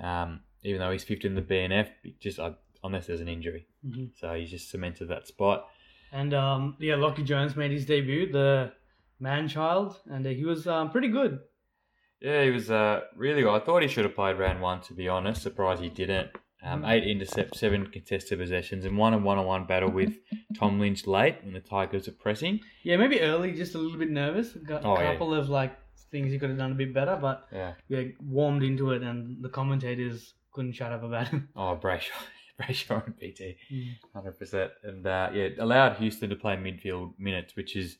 [0.00, 1.88] um, even though he's fifth in the BNF,
[2.20, 2.52] just uh,
[2.84, 3.66] unless there's an injury.
[4.16, 5.66] So he's just cemented that spot.
[6.12, 8.72] And um, yeah, Lachie Jones made his debut, the
[9.20, 11.40] man child, and uh, he was um, pretty good.
[12.20, 13.54] Yeah, he was uh, really good.
[13.54, 15.42] I thought he should have played round one, to be honest.
[15.42, 16.30] Surprised he didn't.
[16.60, 16.90] Um, Mhm.
[16.90, 20.14] Eight intercepts, seven contested possessions, and won a one-on-one battle with
[20.58, 22.58] Tom Lynch late when the Tigers are pressing.
[22.82, 24.54] Yeah, maybe early, just a little bit nervous.
[24.54, 25.12] Got Oh, a yeah.
[25.12, 25.76] couple of like
[26.10, 27.74] things he could have done a bit better, but Yeah.
[27.88, 31.48] yeah, warmed into it, and the commentators couldn't shut up about him.
[31.54, 32.10] Oh, Brayshaw,
[32.60, 33.94] Brayshaw and PT, Mm.
[34.14, 37.96] hundred percent, and uh, yeah, it allowed Houston to play midfield minutes, which is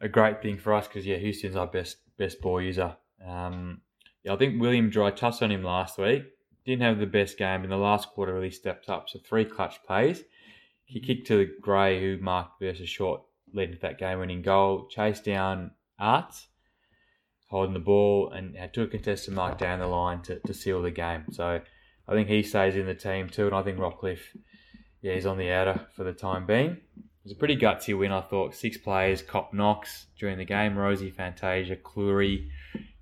[0.00, 2.96] a great thing for us because yeah, Houston's our best best ball user.
[3.26, 3.80] Um,
[4.24, 6.24] yeah, I think Willem Drew touched on him last week.
[6.64, 8.34] Didn't have the best game in the last quarter.
[8.34, 9.08] Really stepped up.
[9.08, 10.22] So three clutch plays.
[10.84, 14.86] He kicked to the Gray, who marked versus short, led to that game-winning goal.
[14.88, 16.46] Chased down Aarts,
[17.48, 20.82] holding the ball, and had took a contested mark down the line to, to seal
[20.82, 21.24] the game.
[21.32, 21.60] So
[22.12, 24.18] I think he stays in the team too, and I think Rockliff,
[25.00, 26.70] yeah, he's on the outer for the time being.
[26.96, 28.54] It was a pretty gutsy win, I thought.
[28.54, 32.48] Six players, Cop Knox during the game, Rosie Fantasia, Clurey,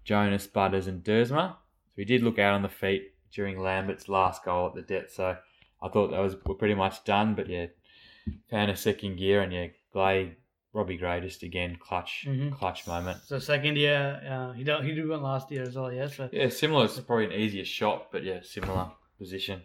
[0.04, 1.50] Jonas, Butters, and Duursma.
[1.52, 5.12] So he did look out on the feet during Lambert's last goal at the depth.
[5.14, 5.36] So
[5.82, 7.34] I thought that was we're pretty much done.
[7.34, 7.66] But yeah,
[8.50, 10.36] found a second gear, and yeah, Glay,
[10.72, 12.52] Robbie Gray just again clutch, Mhm.
[12.52, 13.22] clutch moment.
[13.24, 15.92] So second year, uh, he don't, he did one last year as well.
[15.92, 16.84] Yeah, so Yeah, similar.
[16.84, 18.92] It's probably an easier shot, but yeah, similar
[19.24, 19.58] position.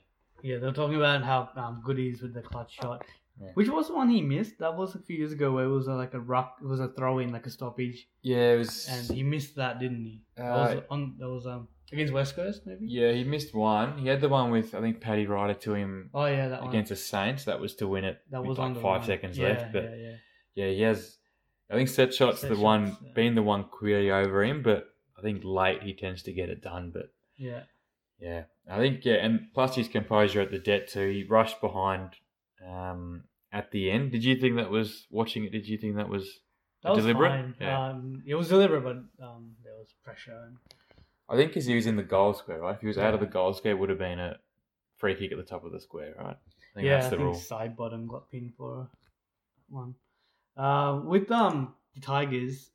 [0.43, 2.99] yeah, they were talking about how um, good he is with the clutch shot.
[3.41, 3.51] Yeah.
[3.55, 4.55] Which was the one he missed?
[4.59, 6.79] That was a few years ago where it was uh, like a ruck, it was
[6.79, 8.87] a throw in, like a stoppage, Yeah, it was.
[8.93, 10.21] and he missed that, didn't he?
[10.37, 12.85] that Uh, was on that was um against West Coast maybe.
[12.87, 13.97] Yeah, he missed one.
[13.97, 16.69] He had the one with I think Paddy Ryder to him Oh yeah, that one.
[16.69, 17.43] against the Saints.
[17.49, 18.17] That was to win it.
[18.31, 19.07] that with was like five line.
[19.11, 19.73] seconds yeah, left.
[19.73, 20.15] But yeah, yeah.
[20.65, 21.17] yeah, he has.
[21.69, 23.11] I think set shots Set the one yeah.
[23.15, 24.85] being the one clearly over him, but
[25.19, 26.91] I think late he tends to get it done.
[26.93, 27.63] But yeah.
[28.19, 31.09] Yeah, I think yeah, and plus his composure at the debt too.
[31.09, 32.11] He rushed behind
[32.65, 34.11] um, at the end.
[34.11, 35.51] Did you think that was watching it?
[35.51, 36.39] Did you think that was
[36.83, 37.29] That was deliberate?
[37.29, 37.55] fine.
[37.59, 37.87] Yeah.
[37.89, 40.37] Um, it was deliberate, but um, there was pressure.
[40.47, 40.57] And,
[41.27, 42.75] I think because he was in the goal square, right?
[42.75, 44.37] If he was out of the goal square, it would have been a
[44.97, 46.37] free kick at the top of the square, right?
[46.37, 47.33] I think yeah, that's I the think rule.
[47.35, 48.89] side bottom got pinned for
[49.69, 49.95] one.
[50.55, 52.69] Uh, with um the Tigers,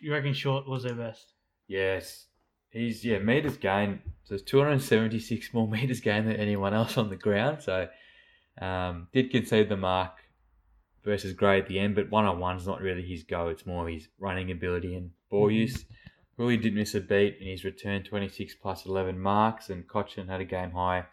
[0.00, 1.32] you reckon Short was their best?
[1.68, 2.26] Yes.
[2.72, 4.00] He's yeah, meters gained.
[4.24, 7.62] So it's 276 more meters gained than anyone else on the ground.
[7.62, 7.88] So
[8.60, 10.12] um, did concede the mark
[11.04, 13.48] versus Gray at the end, but one on one's not really his go.
[13.48, 15.54] It's more his running ability and ball Mhm.
[15.54, 15.84] use.
[16.36, 20.40] Really did miss a beat in his return 26 plus 11 marks, and Cotchin had
[20.40, 21.04] a game high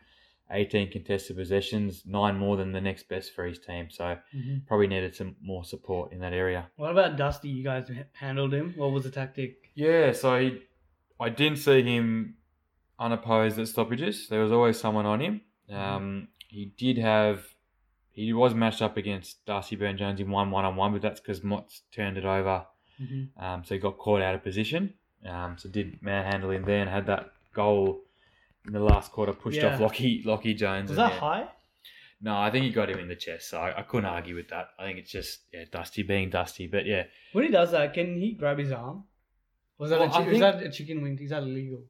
[0.52, 3.90] 18 contested possessions, nine more than the next best for his team.
[3.90, 4.18] So
[4.68, 6.70] probably needed some more support in that area.
[6.78, 7.50] What about Dusty?
[7.50, 8.74] You guys handled him.
[8.78, 9.72] What was the tactic?
[9.76, 10.62] Yeah, so he,
[11.20, 12.36] I didn't see him
[13.00, 14.28] unopposed at stoppages.
[14.28, 15.42] There was always someone on him.
[15.72, 17.44] Um, he did have,
[18.12, 21.42] he was matched up against Darcy Byrne-Jones in one one on one, but that's because
[21.42, 22.66] Motts turned it over.
[23.02, 23.44] Mm-hmm.
[23.44, 24.94] Um, so he got caught out of position.
[25.26, 28.02] Um, so did manhandle him there and had that goal
[28.66, 29.74] in the last quarter pushed Yeah.
[29.74, 30.90] off Lachie Lachie Jones.
[30.90, 31.20] Was that yeah.
[31.20, 31.48] high?
[32.22, 34.48] No, I think he got him in the chest, so I, I couldn't argue with
[34.50, 34.70] that.
[34.80, 37.04] I think it's just yeah, Dusty being Dusty, but yeah,
[37.34, 39.04] When he does that, can he grab his arm?
[39.80, 41.18] Was that, Well, a, I chi- think- is that a chicken wing?
[41.22, 41.84] Is that illegal?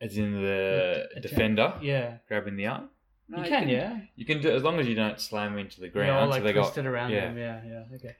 [0.00, 2.18] as in the Yeah, defender Yeah.
[2.28, 2.88] grabbing the arm.
[3.28, 3.98] No, you can, yeah.
[4.14, 6.08] You can do as long as you don't slam into the ground.
[6.08, 6.84] Yeah, or so they twist got.
[6.84, 7.28] it around yeah.
[7.28, 7.36] him.
[7.36, 7.96] Yeah, yeah.
[7.96, 8.14] Okay.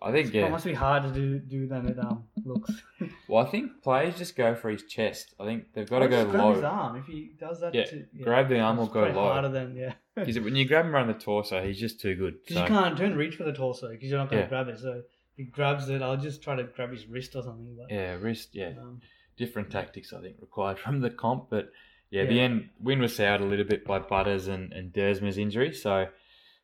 [0.00, 0.48] I think It yeah.
[0.48, 2.70] must be hard to do, do than it um looks.
[3.28, 5.34] Well, I think players just go for his chest.
[5.40, 7.74] I think they've got to Or go just grab his arm if he does that.
[7.74, 9.32] Yeah, to, Grab the arm or It's go probably low.
[9.32, 9.94] Harder than yeah.
[10.14, 12.34] Because when you grab him around the torso, he's just too good.
[12.42, 14.48] Because So, you can't don't reach for the torso because you're not going to Yeah.
[14.50, 14.78] grab it.
[14.78, 15.04] So if
[15.36, 17.76] he grabs it, I'll just try to grab his wrist or something.
[17.78, 18.50] But, yeah, wrist.
[18.52, 19.00] Yeah, um,
[19.36, 21.70] different tactics I think required from the comp, but
[22.10, 25.72] yeah, the end win was soured a little bit by Butters and and Duursma's injury.
[25.72, 26.06] So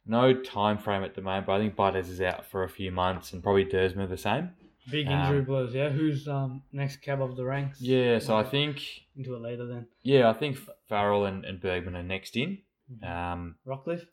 [0.06, 2.90] no time frame at the moment, but I think Butters is out for a few
[2.90, 4.50] months and probably Dersma the same.
[4.90, 5.74] big Um, injury blows.
[5.74, 7.80] Yeah, who's um next cab of the ranks?
[7.80, 8.80] Yeah, so I think
[9.16, 9.86] into it later then.
[10.02, 12.58] yeah, I think Farrell and, and Bergman are next in.
[12.92, 13.04] Mhm.
[13.08, 14.06] Um, Rockliff.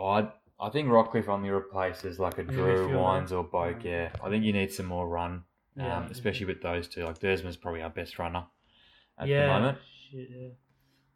[0.00, 0.28] I
[0.60, 2.96] I think Rockliff only replaces like a Drew.
[2.98, 3.84] Wines, or Boak.
[3.84, 5.44] Yeah, I think you need some more run, um,
[5.76, 6.06] Yeah.
[6.10, 7.04] especially with those two.
[7.04, 8.44] Like Dersman's probably our best runner
[9.18, 9.46] at yeah.
[9.46, 9.78] the moment.
[10.10, 10.48] Shit, yeah.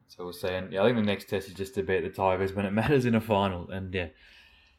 [0.07, 0.49] So we'll see.
[0.49, 2.71] And yeah, I think the next test is just to beat the Tigers when it
[2.83, 3.69] matters in a final.
[3.71, 4.09] And yeah,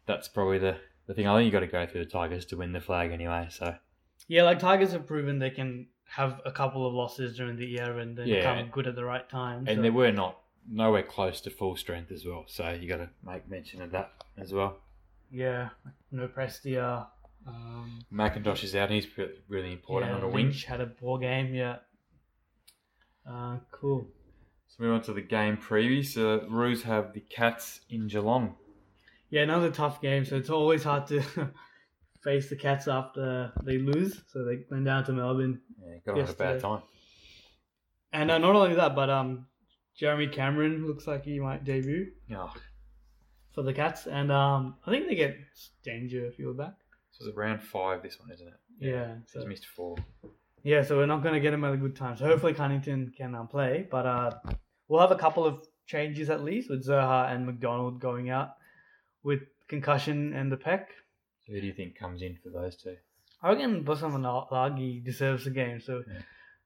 [0.06, 1.28] that's probably the, the thing.
[1.28, 3.48] I think you got to go through the Tigers to win the flag anyway.
[3.50, 3.76] So
[4.28, 7.98] Yeah, like Tigers have proven they can have a couple of losses during the year
[7.98, 8.44] and then Yeah.
[8.44, 9.66] come good at the right time.
[9.68, 10.38] and so- they were not
[10.70, 12.46] nowhere close to full strength as well.
[12.48, 14.78] So you got to make mention of that as well.
[15.32, 15.70] yeah,
[16.12, 17.08] no Prestia.
[17.46, 18.90] Um, McIntosh is out.
[18.90, 19.08] He's
[19.50, 20.46] really important yeah, on a wing.
[20.48, 21.54] Lynch had a poor game.
[21.54, 21.78] Yeah.
[23.30, 24.08] Uh, cool.
[24.68, 26.06] So move on to the game preview.
[26.06, 28.56] So Roos have the Cats in Geelong.
[29.30, 30.26] Yeah, another tough game.
[30.26, 31.22] So it's always hard to
[32.24, 34.22] face the Cats after they lose.
[34.32, 36.82] So they went down to Melbourne, Yeah, got a bad time.
[38.14, 39.48] and uh, not only that, but um,
[39.98, 42.52] Jeremy Cameron looks like he might debut Oh,
[43.54, 45.36] for the Cats, and um, I think they get
[45.84, 46.74] Danger if you were back.
[47.12, 48.02] so it's round five.
[48.02, 48.54] This one, isn't it?
[48.80, 49.16] Yeah.
[49.28, 49.96] So he's missed four.
[50.64, 52.18] yeah, so we're not going to get him at a good time.
[52.18, 54.32] So hopefully Cunnington can um, play, but uh,
[54.88, 58.54] we'll have a couple of changes at least with Zurhaar and McDonald going out
[59.22, 60.86] with concussion and the pec.
[61.46, 62.96] So who do you think comes in for those two?
[63.44, 64.14] I reckon Bosan
[64.52, 65.82] Lagi deserves the game.
[65.82, 66.04] So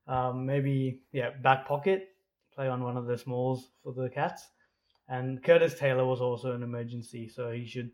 [0.07, 2.09] um, maybe yeah, back pocket,
[2.57, 4.47] play on one of the smalls for the Cats.
[5.07, 7.91] And Curtis Taylor was also an emergency, so he should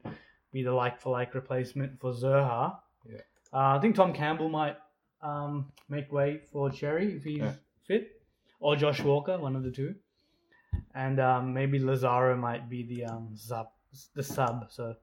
[0.51, 2.77] be the like for like replacement for Zurhaar.
[3.07, 3.17] Yeah.
[3.53, 4.77] Uh, I think Tom Campbell might
[5.21, 7.53] um, make way for Xerri if he's Yeah.
[7.87, 8.21] fit,
[8.59, 9.93] or Josh Walker, one of the two.
[10.95, 13.67] And um, maybe Lazzaro might be the um, sub,
[14.15, 14.71] the sub.
[14.71, 14.95] So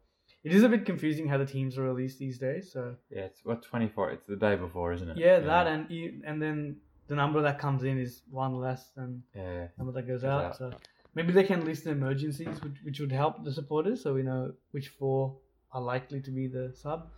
[0.42, 2.72] it is a bit confusing how the teams are released these days.
[2.72, 4.10] So Yeah, it's what twenty four.
[4.10, 5.16] It's the day before, isn't it?
[5.16, 5.88] yeah, that and
[6.24, 6.76] and then
[7.10, 9.66] the number that comes in is one less than yeah.
[9.66, 10.44] the number that goes out.
[10.44, 10.56] out.
[10.56, 10.70] So
[11.16, 14.52] maybe they can list the emergencies, which, which would help the supporters, so we know
[14.70, 15.36] which four
[15.72, 17.08] are likely to be the sub.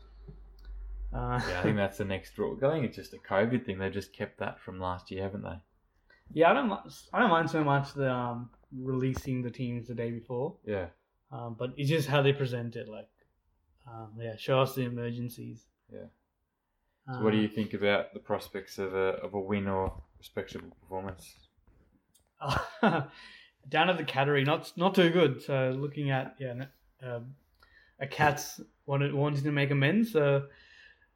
[1.15, 2.59] Uh, Yeah, I think that's the next rule.
[2.65, 3.79] I think it's just a COVID thing.
[3.79, 5.59] They've just kept that from last year, haven't they?
[6.33, 6.73] yeah, I don't
[7.13, 10.87] I don't mind so much the um, releasing the teams the day before, Yeah.
[11.31, 12.89] um, but it's just how they present it.
[12.89, 13.11] Like,
[13.87, 15.67] um, yeah, show us the emergencies.
[15.93, 16.07] Yeah.
[17.07, 20.71] So what do you think about the prospects of a of a win or respectable
[20.81, 21.35] performance?
[22.81, 25.43] down at the cattery, not not too good.
[25.43, 26.67] So looking at yeah,
[27.03, 27.35] um,
[28.01, 30.13] a cat's wanted wanting to make amends.
[30.13, 30.49] So,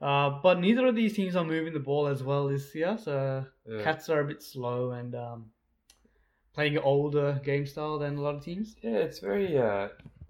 [0.01, 2.99] uh, but neither of these teams are moving the ball as well this year.
[2.99, 3.83] So Yeah.
[3.83, 5.51] cats are a bit slow and um,
[6.55, 8.77] playing an older game style than a lot of teams.
[8.83, 9.88] Yeah, it's very uh,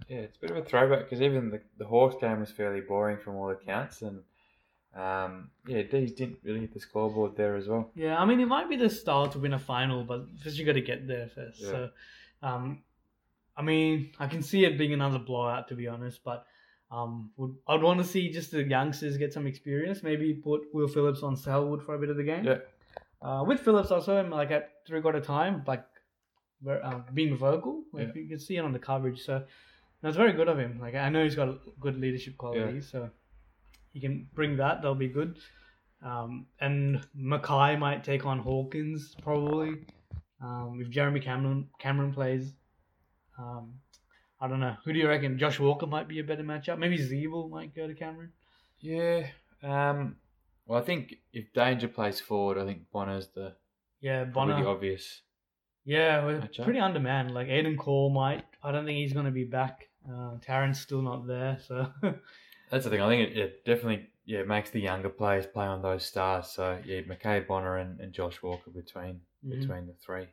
[0.08, 2.80] yeah, it's a bit of a throwback because even the the Hawks game was fairly
[2.80, 4.22] boring from all accounts, and
[4.96, 7.90] um, yeah, D's didn't really hit the scoreboard there as well.
[7.94, 10.64] Yeah, I mean it might be the style to win a final, but first you
[10.64, 11.60] got to get there first.
[11.60, 11.70] Yeah.
[11.70, 11.90] So,
[12.42, 12.82] um,
[13.56, 16.46] I mean I can see it being another blowout to be honest, but
[16.90, 20.02] um, would I'd want to see just the youngsters get some experience.
[20.02, 22.44] Maybe put Will Phillips on Selwood for a bit of the game.
[22.44, 22.58] Yeah.
[23.20, 25.84] Uh, with Phillips also, I'm like at three quarter time, like
[26.68, 27.82] uh, being vocal.
[27.92, 28.22] Like Yeah.
[28.22, 29.24] you can see it on the coverage.
[29.24, 29.42] So
[30.00, 30.78] that's very good of him.
[30.80, 33.10] Like I know he's got good leadership qualities, so
[33.96, 34.82] he can bring that.
[34.82, 35.38] That'll be good.
[36.04, 39.86] Um, and McKay might take on Hawkins probably.
[40.42, 42.52] Um, if Jeremy Cameron Cameron plays,
[43.38, 43.72] um,
[44.38, 44.76] I don't know.
[44.84, 45.38] Who do you reckon?
[45.38, 46.78] Josh Walker might be a better matchup.
[46.78, 48.32] Maybe Ziebell might go to Cameron.
[48.80, 49.28] Yeah.
[49.62, 50.16] Um.
[50.66, 53.54] Well, I think if Danger plays forward, I think Bonar's the
[54.02, 54.60] Yeah, Bonner.
[54.62, 55.22] the obvious.
[55.86, 56.64] Yeah, we're Matchup.
[56.64, 57.32] pretty undermanned.
[57.32, 58.44] Like Aidan Corr might.
[58.62, 59.88] I don't think he's going to be back.
[60.06, 61.86] Uh, Taryn's still not there, so
[62.70, 63.00] That's the thing.
[63.00, 66.48] I think it, it definitely yeah makes the younger players play on those stars.
[66.48, 69.60] So yeah, McKay Bonar and, and Josh Walker between Mhm.
[69.60, 70.26] between the three.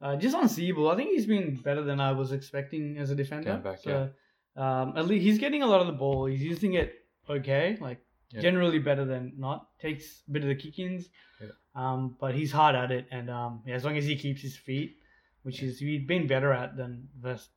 [0.00, 3.14] Uh, just on Ziebell, I think he's been better than I was expecting as a
[3.14, 3.56] defender.
[3.56, 4.10] Back, so,
[4.56, 6.26] um, at least he's getting a lot of the ball.
[6.26, 8.40] He's using it okay, like Yeah.
[8.42, 9.78] generally better than not.
[9.80, 11.08] Takes a bit of the kick-ins,
[11.40, 11.48] Yeah.
[11.74, 14.56] um, but he's hard at it, and um, yeah, as long as he keeps his
[14.56, 14.98] feet,
[15.42, 17.50] which is he's been better at than the first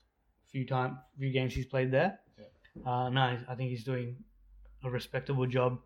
[0.52, 2.20] few time few games he's played there.
[2.86, 4.16] Uh, no, I think he's doing
[4.84, 5.80] a respectable job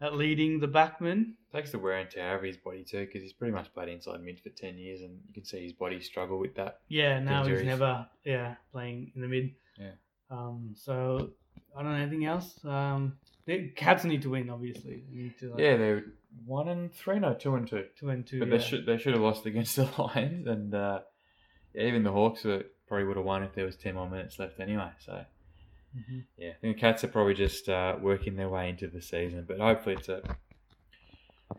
[0.00, 1.32] at leading the backmen.
[1.52, 4.20] Takes the wear and tear of his body too, because he's pretty much played inside
[4.22, 6.80] mid for ten years, and you can see his body struggle with that.
[6.88, 7.60] Yeah, now Injuries.
[7.60, 9.52] he's never yeah playing in the mid.
[9.78, 9.92] Yeah.
[10.30, 10.74] Um.
[10.74, 11.30] So
[11.76, 12.64] I don't know anything else.
[12.64, 13.16] Um.
[13.46, 15.04] The Cats need to win, obviously.
[15.08, 16.04] They need to like, Yeah, they're
[16.44, 17.84] one and three, no, two and two.
[17.98, 18.40] two and two.
[18.40, 18.56] But yeah.
[18.56, 21.00] they should they should have lost against the Lions, and uh,
[21.74, 24.38] yeah, even the Hawks were, probably would have won if there was ten more minutes
[24.38, 24.90] left anyway.
[24.98, 25.24] So
[25.96, 26.24] Mhm.
[26.36, 29.44] yeah, I think the Cats are probably just uh, working their way into the season,
[29.48, 30.22] but hopefully it's a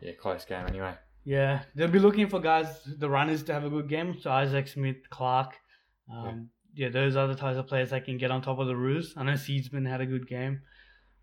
[0.02, 0.94] yeah close game anyway.
[1.24, 4.18] Yeah, they'll be looking for guys, the runners, to have a good game.
[4.20, 5.56] So Isaac Smith, Clark,
[6.10, 8.76] um, yeah, those are the types of players that can get on top of the
[8.76, 9.14] Roos.
[9.18, 10.62] I know Seedsman had a good game.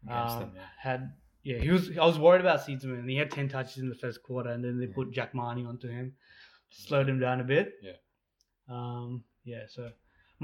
[0.09, 0.63] Um, them, yeah.
[0.79, 1.97] Had yeah, he was.
[1.97, 3.09] I was worried about Seedsman.
[3.09, 5.89] He had ten touches in the first quarter, and then they put Jack Mahony onto
[5.89, 6.15] him,
[6.71, 7.73] slowed him down a bit.
[7.83, 7.93] Yeah.
[8.69, 9.25] Um.
[9.45, 9.65] Yeah.
[9.69, 9.91] So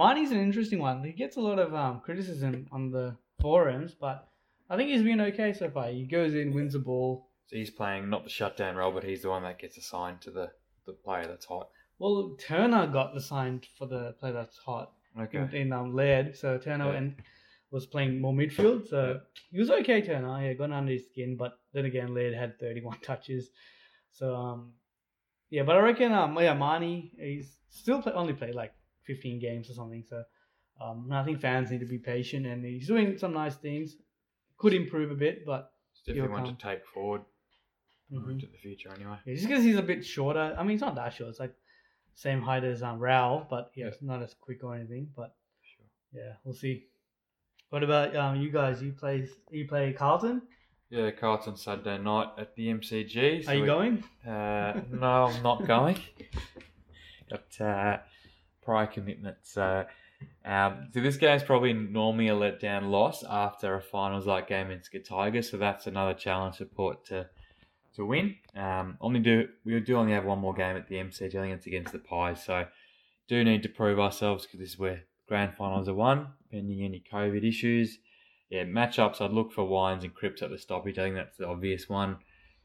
[0.01, 1.05] Marnie's an interesting one.
[1.05, 4.29] He gets a lot of um, criticism on the forums, but
[4.71, 5.89] I think he's been okay so far.
[5.89, 7.29] He goes in, wins the ball.
[7.49, 10.31] So he's playing not the shutdown role, but he's the one that gets assigned to
[10.31, 10.51] the,
[10.87, 11.69] the player that's hot.
[11.99, 15.39] Well, Turner got assigned for the player that's hot Okay.
[15.39, 16.37] in, in um, Laird.
[16.37, 16.99] So Turner Yeah.
[16.99, 17.15] and
[17.71, 18.89] was playing more midfield.
[18.89, 20.43] So he was okay, Turner.
[20.47, 21.37] Yeah, got under his skin.
[21.37, 23.51] But then again, Laird had 31 touches.
[24.13, 24.73] So, um,
[25.51, 28.73] yeah, but I reckon, um, yeah, Marnie, he's still play, only played like
[29.07, 30.05] 15 games or something.
[30.09, 30.23] So
[30.81, 32.47] um, I think fans need to be patient.
[32.47, 33.97] And he's doing some nice things.
[34.59, 37.23] Could improve a bit, but It's definitely one to take forward
[38.13, 38.39] mhm.
[38.41, 39.17] to the future anyway.
[39.25, 40.55] yeah, just because he's a bit shorter.
[40.59, 41.31] I mean, he's not that short.
[41.31, 41.55] It's like
[42.15, 43.91] same height as um, Rao, but yeah, Yeah.
[43.93, 45.09] it's not as quick or anything.
[45.17, 45.87] But Sure.
[46.23, 46.85] Yeah, we'll see.
[47.71, 48.83] What about um, you guys?
[48.83, 50.43] You play you play Carlton?
[50.91, 53.45] Yeah, Carlton Saturday night at the MCG.
[53.45, 54.05] so Are you we- going?
[54.27, 55.97] Uh, no, I'm not going.
[57.31, 57.99] Got uh,
[58.63, 59.53] prior commitments.
[59.53, 59.85] So,
[60.45, 64.93] um, so this game's probably normally a letdown loss after a finals like game against
[64.93, 65.51] the Tigers.
[65.51, 67.29] So that's another challenge for Port to
[67.95, 68.37] to win.
[68.55, 71.35] Um, only do we do only have one more game at the MCG.
[71.35, 72.45] I it's against the Pies.
[72.45, 72.67] So
[73.29, 77.03] do need to prove ourselves because this is where grand finals are won, pending any
[77.13, 77.99] COVID issues.
[78.51, 79.21] Yeah, matchups.
[79.21, 80.99] I'd look for Wines and Cripps at the stoppage.
[80.99, 82.19] I think that's the obvious one.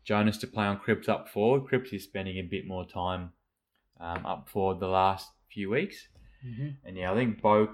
[0.04, 1.68] Jonas to play on Cripps up forward.
[1.68, 3.32] Cripps is spending a bit more time
[4.00, 6.08] um, up forward the last few weeks.
[6.46, 6.68] Mm-hmm.
[6.86, 7.74] And yeah, I think Boak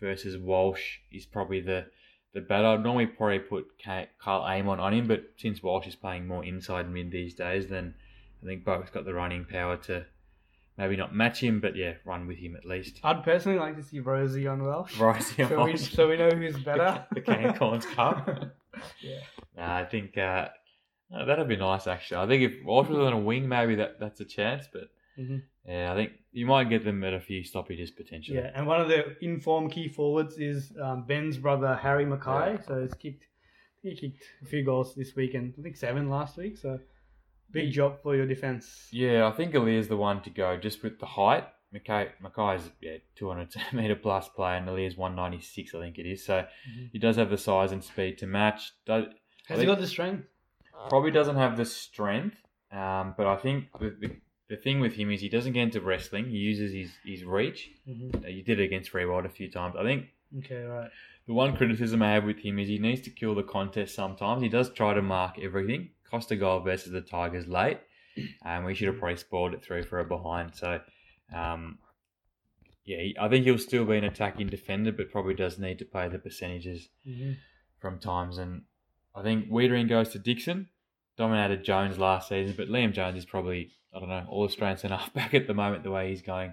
[0.00, 1.86] versus Walsh is probably the
[2.34, 2.66] the better.
[2.66, 6.90] I'd normally probably put Karl Amon on him, but since Walsh is playing more inside
[6.90, 7.94] mid these days, then
[8.42, 10.04] I think Boak's got the running power to
[10.76, 13.00] maybe not match him, but yeah, run with him at least.
[13.02, 14.98] I'd personally like to see Rosie on Walsh.
[14.98, 17.06] Right, So we, so we know who's better.
[17.12, 17.22] The
[17.56, 18.28] Collins Cup.
[19.00, 19.20] yeah.
[19.56, 20.48] Nah, I think uh,
[21.10, 22.18] that'd be nice actually.
[22.18, 24.66] I think if Walsh was on a wing, maybe that that's a chance.
[24.70, 25.42] But Mhm.
[25.66, 28.38] yeah, I think you might get them at a few stoppages potentially.
[28.38, 32.56] Yeah, and one of the informed key forwards is um, Ben's brother Harry McKay.
[32.56, 32.60] Yeah.
[32.62, 33.24] So he's kicked,
[33.82, 36.58] he kicked a few goals this week, and I think seven last week.
[36.58, 36.78] So
[37.50, 38.88] big job for your defense.
[38.92, 41.44] Yeah, I think Aliir's the one to go just with the height.
[41.72, 46.24] Mackay, McKay's yeah, 200 centimetre plus player, and Aliir's 196, I think it is.
[46.24, 46.90] So Mhm.
[46.92, 48.72] he does have the size and speed to match.
[48.86, 49.06] Does,
[49.48, 50.26] Has he got the strength?
[50.88, 52.36] probably doesn't have the strength,
[52.70, 54.16] um, but I think the, the,
[54.48, 56.26] the thing with him is he doesn't get into wrestling.
[56.30, 57.70] He uses his, his reach.
[57.88, 58.24] Mm-hmm.
[58.24, 59.74] Uh, He did it against Riewoldt a few times.
[59.78, 60.06] I think
[60.38, 60.90] Okay, right.
[61.26, 64.42] The one criticism I have with him is he needs to kill the contest sometimes.
[64.42, 65.90] He does try to mark everything.
[66.08, 67.78] Cost a goal versus the Tigers late,
[68.44, 70.54] and we should have probably spoiled it through for a behind.
[70.54, 70.80] So,
[71.34, 71.78] um,
[72.84, 75.84] yeah, he- I think he'll still be an attacking defender, but probably does need to
[75.84, 77.32] play the percentages Mm-hmm.
[77.80, 78.38] from times.
[78.38, 78.62] And
[79.14, 80.68] I think Weitering goes to Dixon.
[81.16, 84.98] Dominated Jones last season, but Liam Jones is probably I don't know all Australian centre
[85.14, 86.52] back at the moment the way he's going.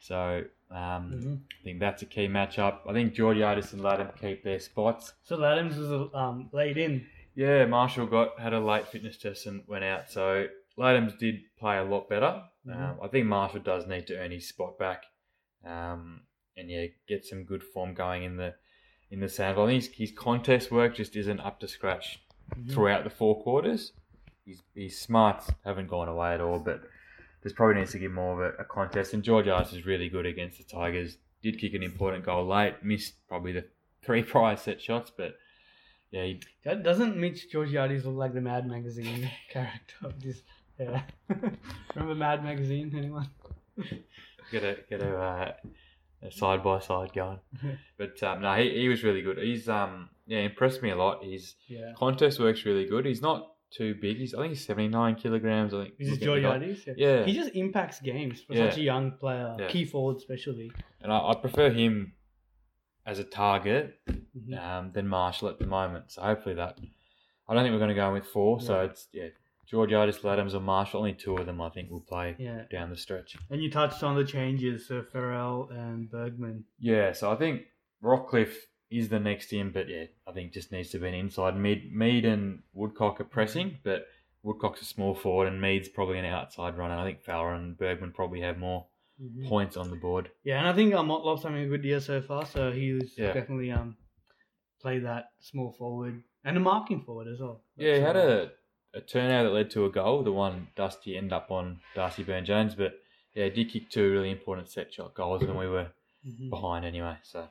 [0.00, 1.34] So um, Mm-hmm.
[1.60, 2.78] I think that's a key matchup.
[2.88, 5.12] I think Georgiades and Latham keep their spots.
[5.22, 7.06] So Adams was um, laid in.
[7.36, 10.10] Yeah, Marshall got had a late fitness test and went out.
[10.10, 12.42] So Latham's did play a lot better.
[12.66, 12.76] Mhm.
[12.76, 15.02] Um, I think Marshall does need to earn his spot back,
[15.64, 16.22] um,
[16.56, 18.54] and yeah, get some good form going in the
[19.10, 19.58] in the sand.
[19.58, 22.20] I think his, his contest work just isn't up to scratch
[22.56, 22.72] Mhm.
[22.72, 23.92] throughout the four quarters.
[24.46, 26.82] His, his smarts haven't gone away at all, but
[27.42, 29.14] there's probably needs to give more of a, a contest.
[29.14, 31.16] And Georgiades is really good against the Tigers.
[31.42, 33.64] Did kick an important goal late, missed probably the
[34.02, 35.34] three prior set shots, but
[36.10, 36.40] yeah, he,
[36.82, 40.42] doesn't Mitch Georgiades look like the Mad Magazine character of this?
[40.78, 41.02] Yeah.
[41.94, 42.92] Remember Mad Magazine?
[42.96, 43.28] Anyone?
[44.50, 45.52] get a get a, uh,
[46.22, 47.38] a side by side going.
[47.98, 49.38] But um, no, he, he was really good.
[49.38, 51.24] He's um yeah impressed me a lot.
[51.24, 51.92] His Yeah.
[51.96, 53.06] contest works really good.
[53.06, 54.16] He's not too big.
[54.18, 55.74] He's I think he's seventy nine kilograms.
[55.74, 55.94] I think.
[55.98, 56.94] Is this at the guy.
[56.96, 57.24] Yeah.
[57.24, 58.70] He just impacts games for Yeah.
[58.70, 59.68] such a young player, Yeah.
[59.68, 60.70] key forward especially.
[61.00, 62.12] And I, I prefer him
[63.06, 64.58] as a target Mhm.
[64.58, 66.10] um, than Marshall at the moment.
[66.12, 66.78] So hopefully that.
[67.46, 68.60] I don't think we're going to go in with four.
[68.60, 68.88] So Yeah.
[68.88, 69.28] it's yeah,
[69.66, 71.00] Georgiades, Adams, or Marshall.
[71.00, 72.64] Only two of them I think will play Yeah.
[72.70, 73.36] down the stretch.
[73.50, 76.64] And you touched on the changes, so Farrell and Bergman.
[76.78, 77.62] Yeah, so I think
[78.02, 78.54] Rockliff
[78.90, 81.56] is the next in, but yeah, I think just needs to be an inside.
[81.56, 84.06] Mead, Mead and Woodcock are pressing, but
[84.42, 86.96] Woodcock's a small forward and Mead's probably an outside runner.
[86.96, 88.86] I think Fowler and Bergman probably have more
[89.22, 89.48] Mhm.
[89.48, 90.30] points on the board.
[90.42, 93.16] Yeah, and I think um, Motlop's having a good year so far, so he was
[93.16, 93.32] Yeah.
[93.32, 93.96] definitely um
[94.80, 97.62] play that small forward and a marking forward as well.
[97.76, 98.52] Yeah, he had a,
[98.92, 102.74] a turnout that led to a goal, the one Dusty ended up on Darcy Byrne-Jones,
[102.74, 103.00] but
[103.34, 105.90] yeah, did kick two really important set shot goals when we were
[106.28, 106.50] Mhm.
[106.50, 107.16] behind anyway.
[107.22, 107.48] So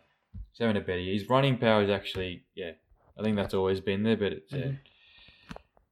[0.52, 1.14] he's having a better year.
[1.14, 2.72] His running power is actually, yeah,
[3.20, 4.78] I think that's always been there, but it's yeah, Mhm.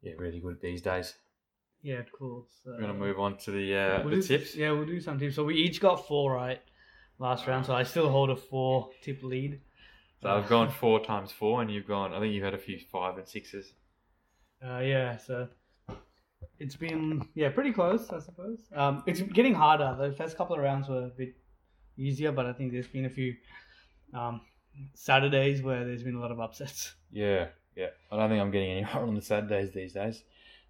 [0.02, 1.16] yeah, really good these days.
[1.84, 2.48] Yeah, cool.
[2.64, 4.56] So, We're gonna move on to the uh, we'll the do- tips.
[4.56, 5.36] Yeah, we'll do some tips.
[5.36, 6.62] So we each got four right
[7.20, 9.60] last round, so I still hold a four tip lead.
[10.22, 12.14] So I've gone four times four, and you've gone.
[12.14, 13.74] I think you've had a few five and sixes.
[14.64, 15.48] Uh, yeah, so
[16.60, 18.60] it's been yeah pretty close, I suppose.
[18.76, 19.96] Um, it's getting harder.
[20.00, 21.36] The first couple of rounds were a bit
[21.98, 23.36] easier, but I think there's been a few
[24.14, 24.42] um,
[24.94, 26.94] Saturdays where there's been a lot of upsets.
[27.12, 27.88] Yeah, yeah.
[28.12, 30.24] I don't think I'm getting any right on the Saturdays these days.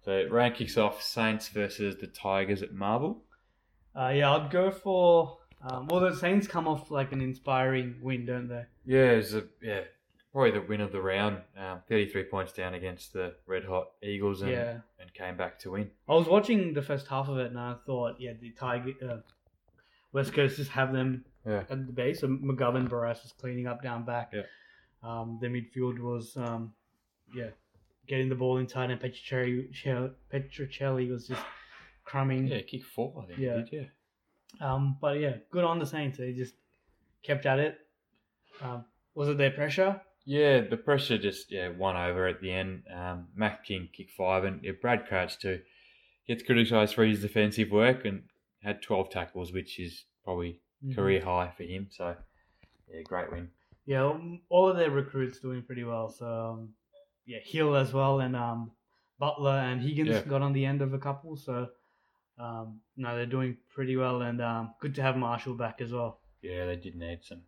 [0.04, 3.22] So round kicks off Saints versus the Tigers at Marvel.
[3.94, 5.38] Uh, yeah, I'd go for.
[5.64, 8.64] Um, well, the Saints come off like an inspiring win, don't they?
[8.84, 9.82] Yeah, it's a yeah,
[10.32, 11.38] probably the win of the round.
[11.56, 14.78] Um, 33 points down against the red hot Eagles and, Yeah.
[14.98, 15.90] and came back to win.
[16.08, 19.16] I was watching the first half of it and I thought, yeah, the Tiger, uh,
[20.12, 21.64] West Coast just have them Yeah.
[21.68, 22.20] at the base.
[22.20, 24.32] So McGovern Barrass was cleaning up down back.
[24.32, 24.42] Yeah.
[25.02, 26.72] Um, the midfield was, um,
[27.34, 27.48] yeah,
[28.06, 31.42] getting the ball inside, and Petruccelle, Petruccelle was just
[32.04, 32.46] crumbing.
[32.46, 33.38] Yeah, kick four, I think.
[33.38, 33.56] Yeah.
[33.56, 33.84] Did, yeah.
[34.60, 36.18] Um, but yeah, good on the Saints.
[36.18, 36.54] They just
[37.22, 37.78] kept at it.
[38.60, 38.84] Um,
[39.14, 40.00] was it their pressure?
[40.24, 42.84] Yeah, the pressure just yeah won over at the end.
[42.94, 45.60] Um, Max King kicked five, and yeah, Brad Crouch too
[46.26, 48.22] gets criticised for his defensive work and
[48.62, 50.94] had 12 tackles, which is probably Mhm.
[50.94, 51.88] career high for him.
[51.90, 52.16] So
[52.92, 53.50] yeah, great win.
[53.84, 56.08] Yeah, um, all of their recruits doing pretty well.
[56.08, 56.74] So um,
[57.26, 58.72] yeah, Hill as well, and um,
[59.18, 60.22] Butler and Higgins Yeah.
[60.22, 61.36] got on the end of a couple.
[61.36, 61.68] So
[62.38, 66.20] um, no, they're doing pretty well, and um, good to have Marshall back as well.
[66.40, 67.42] Yeah, they did need some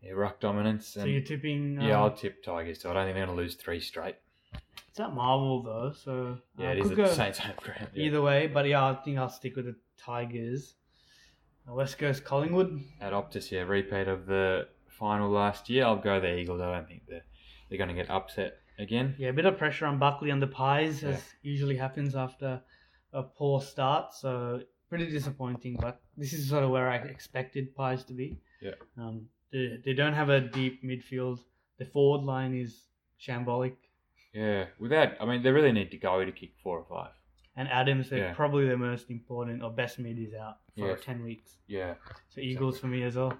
[0.00, 0.88] yeah, ruck dominance.
[0.88, 1.78] So you're tipping?
[1.78, 2.90] Um, yeah, I'll tip Tigers too.
[2.90, 4.16] I don't think they're going to lose three straight.
[4.88, 7.88] It's at Marvel though, so Yeah, uh, it is at go Saints home ground.
[7.94, 8.04] Yeah.
[8.04, 8.46] either way.
[8.46, 10.74] But yeah, I think I'll stick with the Tigers.
[11.66, 12.80] West Coast Collingwood.
[13.00, 15.84] At Optus, yeah, repeat of the final last year.
[15.84, 16.60] I'll go the Eagles.
[16.60, 17.24] I don't think they're,
[17.68, 19.14] they're going to get upset again.
[19.18, 22.60] Yeah, a bit of pressure on Buckley and the Pies, as usually happens after
[23.12, 24.14] a poor start.
[24.14, 25.78] So pretty disappointing.
[25.80, 28.38] But this is sort of where I expected Pies to be.
[28.60, 28.72] Yeah.
[28.98, 31.38] Um, they they don't have a deep midfield.
[31.78, 32.86] The forward line is
[33.20, 33.74] shambolic,
[34.32, 37.12] Yeah, without, I mean, they really need to go to kick four or five.
[37.56, 38.34] And Adams, they're Yeah.
[38.34, 41.58] probably the most important or best mid out for ten weeks.
[41.66, 41.94] Yeah.
[42.28, 43.38] So Eagles for me as well.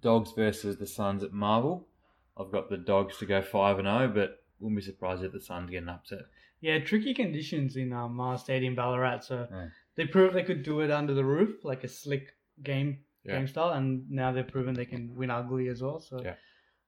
[0.00, 1.88] Dogs versus the Suns at Marvel.
[2.36, 5.40] I've got the Dogs to go 5 and 0, but wouldn't be surprised if the
[5.40, 6.22] Suns get an upset.
[6.60, 9.20] Yeah, tricky conditions in um, Mars Stadium, Ballarat.
[9.20, 9.68] So Yeah.
[9.94, 13.36] they proved they could do it under the roof, like a slick game Yeah.
[13.38, 16.00] game style, and now they've proven they can win ugly as well.
[16.00, 16.34] So Yeah.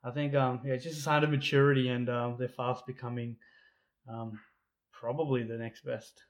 [0.02, 3.36] I think um, yeah, it's just a sign of maturity, and um, they're fast becoming
[4.08, 4.38] um,
[4.92, 6.24] probably the next best.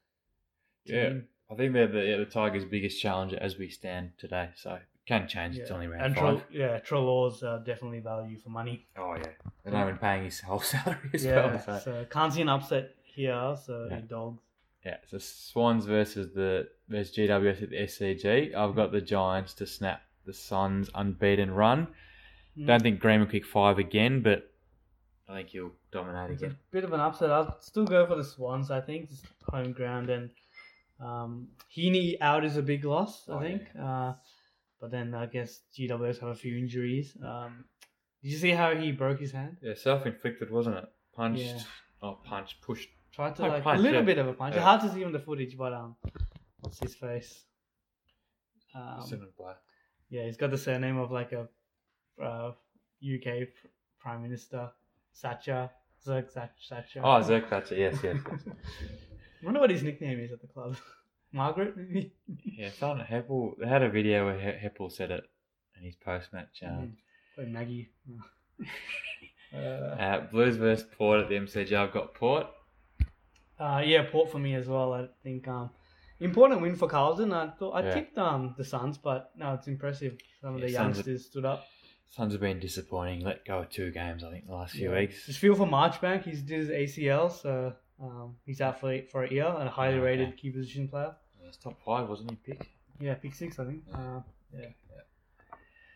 [0.95, 1.13] Yeah.
[1.51, 4.83] I think they're the, yeah, the Tigers' biggest challenger as we stand today, so it
[5.07, 5.57] can change.
[5.57, 6.23] It's only round and five.
[6.23, 8.87] Trel- yeah, Treloar's uh, definitely value for money.
[8.99, 9.23] Oh, yeah.
[9.63, 11.61] They're not even paying his whole salary as yeah, well.
[11.65, 11.79] So.
[11.85, 13.57] so can't see an upset here.
[13.65, 14.01] So Yeah.
[14.09, 14.43] dogs.
[14.85, 18.55] Yeah, so Swans versus the versus GWS at the SCG.
[18.55, 21.89] I've got the Giants to snap the Suns' unbeaten run.
[22.57, 22.67] Mm.
[22.67, 24.49] Don't think Graham will kick five again, but
[25.29, 26.59] I think he'll dominate It's a again.
[26.71, 27.31] bit of an upset.
[27.31, 28.71] I'll still go for the Swans.
[28.71, 30.31] I think just home ground and
[31.01, 33.29] um, Heeney out is a big loss.
[33.29, 34.15] I Oh, think, uh,
[34.81, 37.17] but then I guess GWS have a few injuries.
[37.23, 37.65] Um,
[38.23, 39.57] did you see how he broke his hand?
[39.63, 40.85] Yeah, self-inflicted, wasn't it?
[41.15, 41.61] Punched, Yeah.
[42.03, 42.89] oh, punched, pushed.
[43.13, 44.05] Tried to like punch, a little yeah.
[44.07, 44.55] bit of a punch.
[44.55, 44.65] It's Yeah.
[44.65, 45.97] hard to see on the footage, but um,
[46.61, 47.45] what's his face?
[48.75, 49.03] Um,
[49.39, 49.57] black.
[50.11, 51.49] yeah, he's got the surname of like a
[52.23, 52.53] uh,
[53.03, 53.49] UK
[53.99, 54.71] Prime Minister,
[55.15, 55.71] Thatcher,
[56.05, 57.01] Thatch- Thatcher.
[57.03, 57.75] Oh, Zerk Thatcher.
[57.75, 58.19] Yes, yes.
[58.31, 58.41] yes.
[59.43, 60.77] I wonder what his nickname is at the club.
[61.33, 62.13] Margaret, maybe.
[62.45, 63.59] yeah, someone Heppell.
[63.59, 65.25] They had a video where He- Heppell said it
[65.77, 66.63] in his post-match.
[66.67, 66.97] Um,
[67.35, 67.91] Probably Maggie.
[69.53, 71.73] uh, uh, Blues versus Port at the MCG.
[71.77, 72.47] I've got Port.
[73.61, 74.95] uh, yeah, Port for me as well.
[74.95, 75.71] I think um,
[76.21, 77.33] important win for Carlton.
[77.33, 77.95] I thought I Yeah.
[77.95, 80.17] tipped um the Suns, but no, it's impressive.
[80.41, 81.65] Some of Yeah, the youngsters stood up.
[82.09, 83.21] Suns have been disappointing.
[83.25, 85.01] Let go of two games, I think, the last few Yeah.
[85.01, 85.27] weeks.
[85.27, 86.23] Just feel for Marchbank.
[86.25, 89.47] He's did his ACL, so um, he's out for for a year.
[89.47, 90.05] And a highly Okay.
[90.05, 91.15] rated key position player.
[91.43, 92.37] Yeah, top five, wasn't he?
[92.53, 92.71] Pick.
[93.01, 93.83] Yeah, pick six, I think.
[93.93, 94.21] Uh,
[94.55, 94.61] yeah.
[94.91, 95.03] Yeah.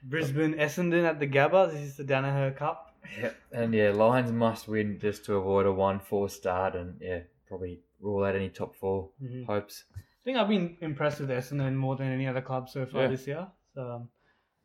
[0.03, 1.71] Brisbane Essendon at the Gabba.
[1.71, 2.95] This is the Danaher Cup.
[3.21, 3.37] Yep.
[3.53, 8.25] And yeah, Lions must win just to avoid a one-four start, and yeah, probably rule
[8.25, 9.47] out any top 4 Mhm.
[9.47, 9.85] hopes.
[9.97, 13.09] I think I've been impressed with Essendon more than any other club so far Yeah.
[13.09, 13.47] this year.
[13.75, 14.09] So um,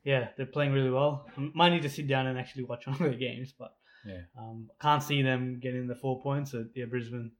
[0.03, 1.25] yeah, they're playing really well.
[1.37, 3.75] I might need to sit down and actually watch one of their games, but
[4.05, 4.21] Yeah.
[4.37, 6.53] um, can't see them getting the four points.
[6.53, 7.31] at yeah, Brisbane.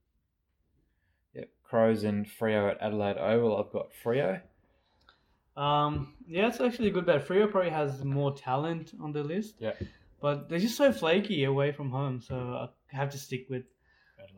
[1.34, 1.50] Yep.
[1.64, 3.58] Crows and Freo at Adelaide Oval.
[3.58, 4.42] I've got Freo.
[5.56, 7.26] Um, yeah, it's actually a good bet.
[7.28, 9.56] Freo probably has more talent on the list.
[9.60, 9.74] Yeah.
[10.22, 13.64] But they're just so flaky away from home, so I have to stick with,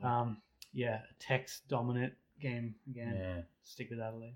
[0.03, 0.37] um,
[0.73, 3.15] yeah, Tex dominant game again.
[3.17, 3.41] yeah.
[3.63, 4.35] Stick with Adelaide.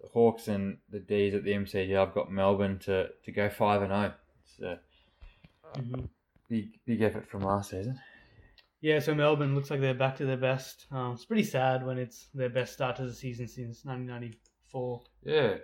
[0.00, 1.96] The Hawks and the D's at the MCG.
[1.96, 4.14] I've got Melbourne to, to go five and zero.
[4.44, 6.04] It's a hmm
[6.48, 7.98] big big effort from last season.
[8.80, 10.86] Yeah, so Melbourne looks like they're back to their best.
[10.90, 15.02] Um, it's pretty sad when it's their best start to the season since 1994.
[15.24, 15.56] Yeah,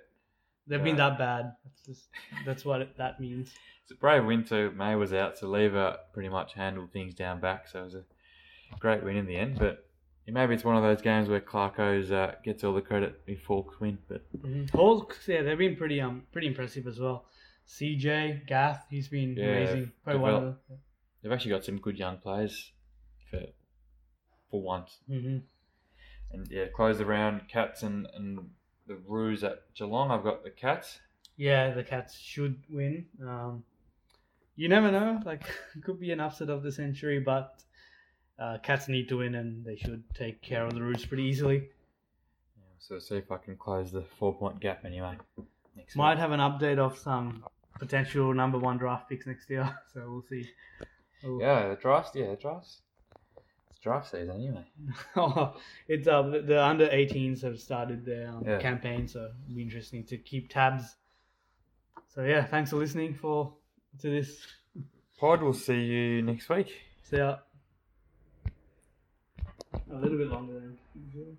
[0.66, 1.52] They've been that bad.
[1.64, 2.08] That's just
[2.46, 3.52] that's what it, that means.
[3.82, 4.70] it's a brave win too.
[4.76, 7.68] May was out, so Lever pretty much handled things down back.
[7.68, 8.04] So it was a
[8.78, 9.58] great win in the end.
[9.58, 9.84] But
[10.26, 13.80] maybe it's one of those games where Clarko's uh, gets all the credit before Hawks
[13.80, 13.98] win.
[14.08, 17.26] But hmm Hawks, yeah, they've been pretty um pretty impressive as well.
[17.68, 19.92] CJ Jiath, he's been Yeah, amazing.
[20.04, 20.62] Probably develop-
[21.22, 22.72] they've actually got some good young players
[23.30, 23.40] for
[24.50, 24.98] for once.
[25.08, 25.18] the.
[25.20, 25.38] hmm
[26.30, 27.48] And yeah, close the round.
[27.48, 28.50] Cats and, and
[28.86, 30.10] the Roos at Geelong.
[30.10, 31.00] I've got the Cats.
[31.36, 33.06] Yeah, the Cats should win.
[33.22, 33.64] Um,
[34.56, 35.20] you never know.
[35.24, 35.44] Like,
[35.74, 37.62] it could be an upset of the century, but
[38.38, 41.56] uh, Cats need to win, and they should take care of the Roos pretty easily.
[42.58, 45.16] Yeah, so see if I can close the four point gap anyway.
[45.76, 46.18] Next Might week.
[46.20, 47.44] have an update of some
[47.78, 50.48] potential number one draft picks next year, so we'll see.
[51.24, 51.40] Oh.
[51.40, 52.10] Yeah, the drafts.
[52.14, 52.80] Yeah, the drafts.
[53.70, 54.64] It's draft season anyway.
[55.88, 58.58] it's uh, the, the under 18s have started their um, Yeah.
[58.58, 60.96] campaign, so it'll be interesting to keep tabs.
[62.14, 63.54] So yeah, thanks for listening for
[64.00, 64.46] to this.
[65.18, 66.72] Pod, we'll see you next week.
[67.04, 67.36] See ya.
[69.90, 71.36] A little bit longer than usual.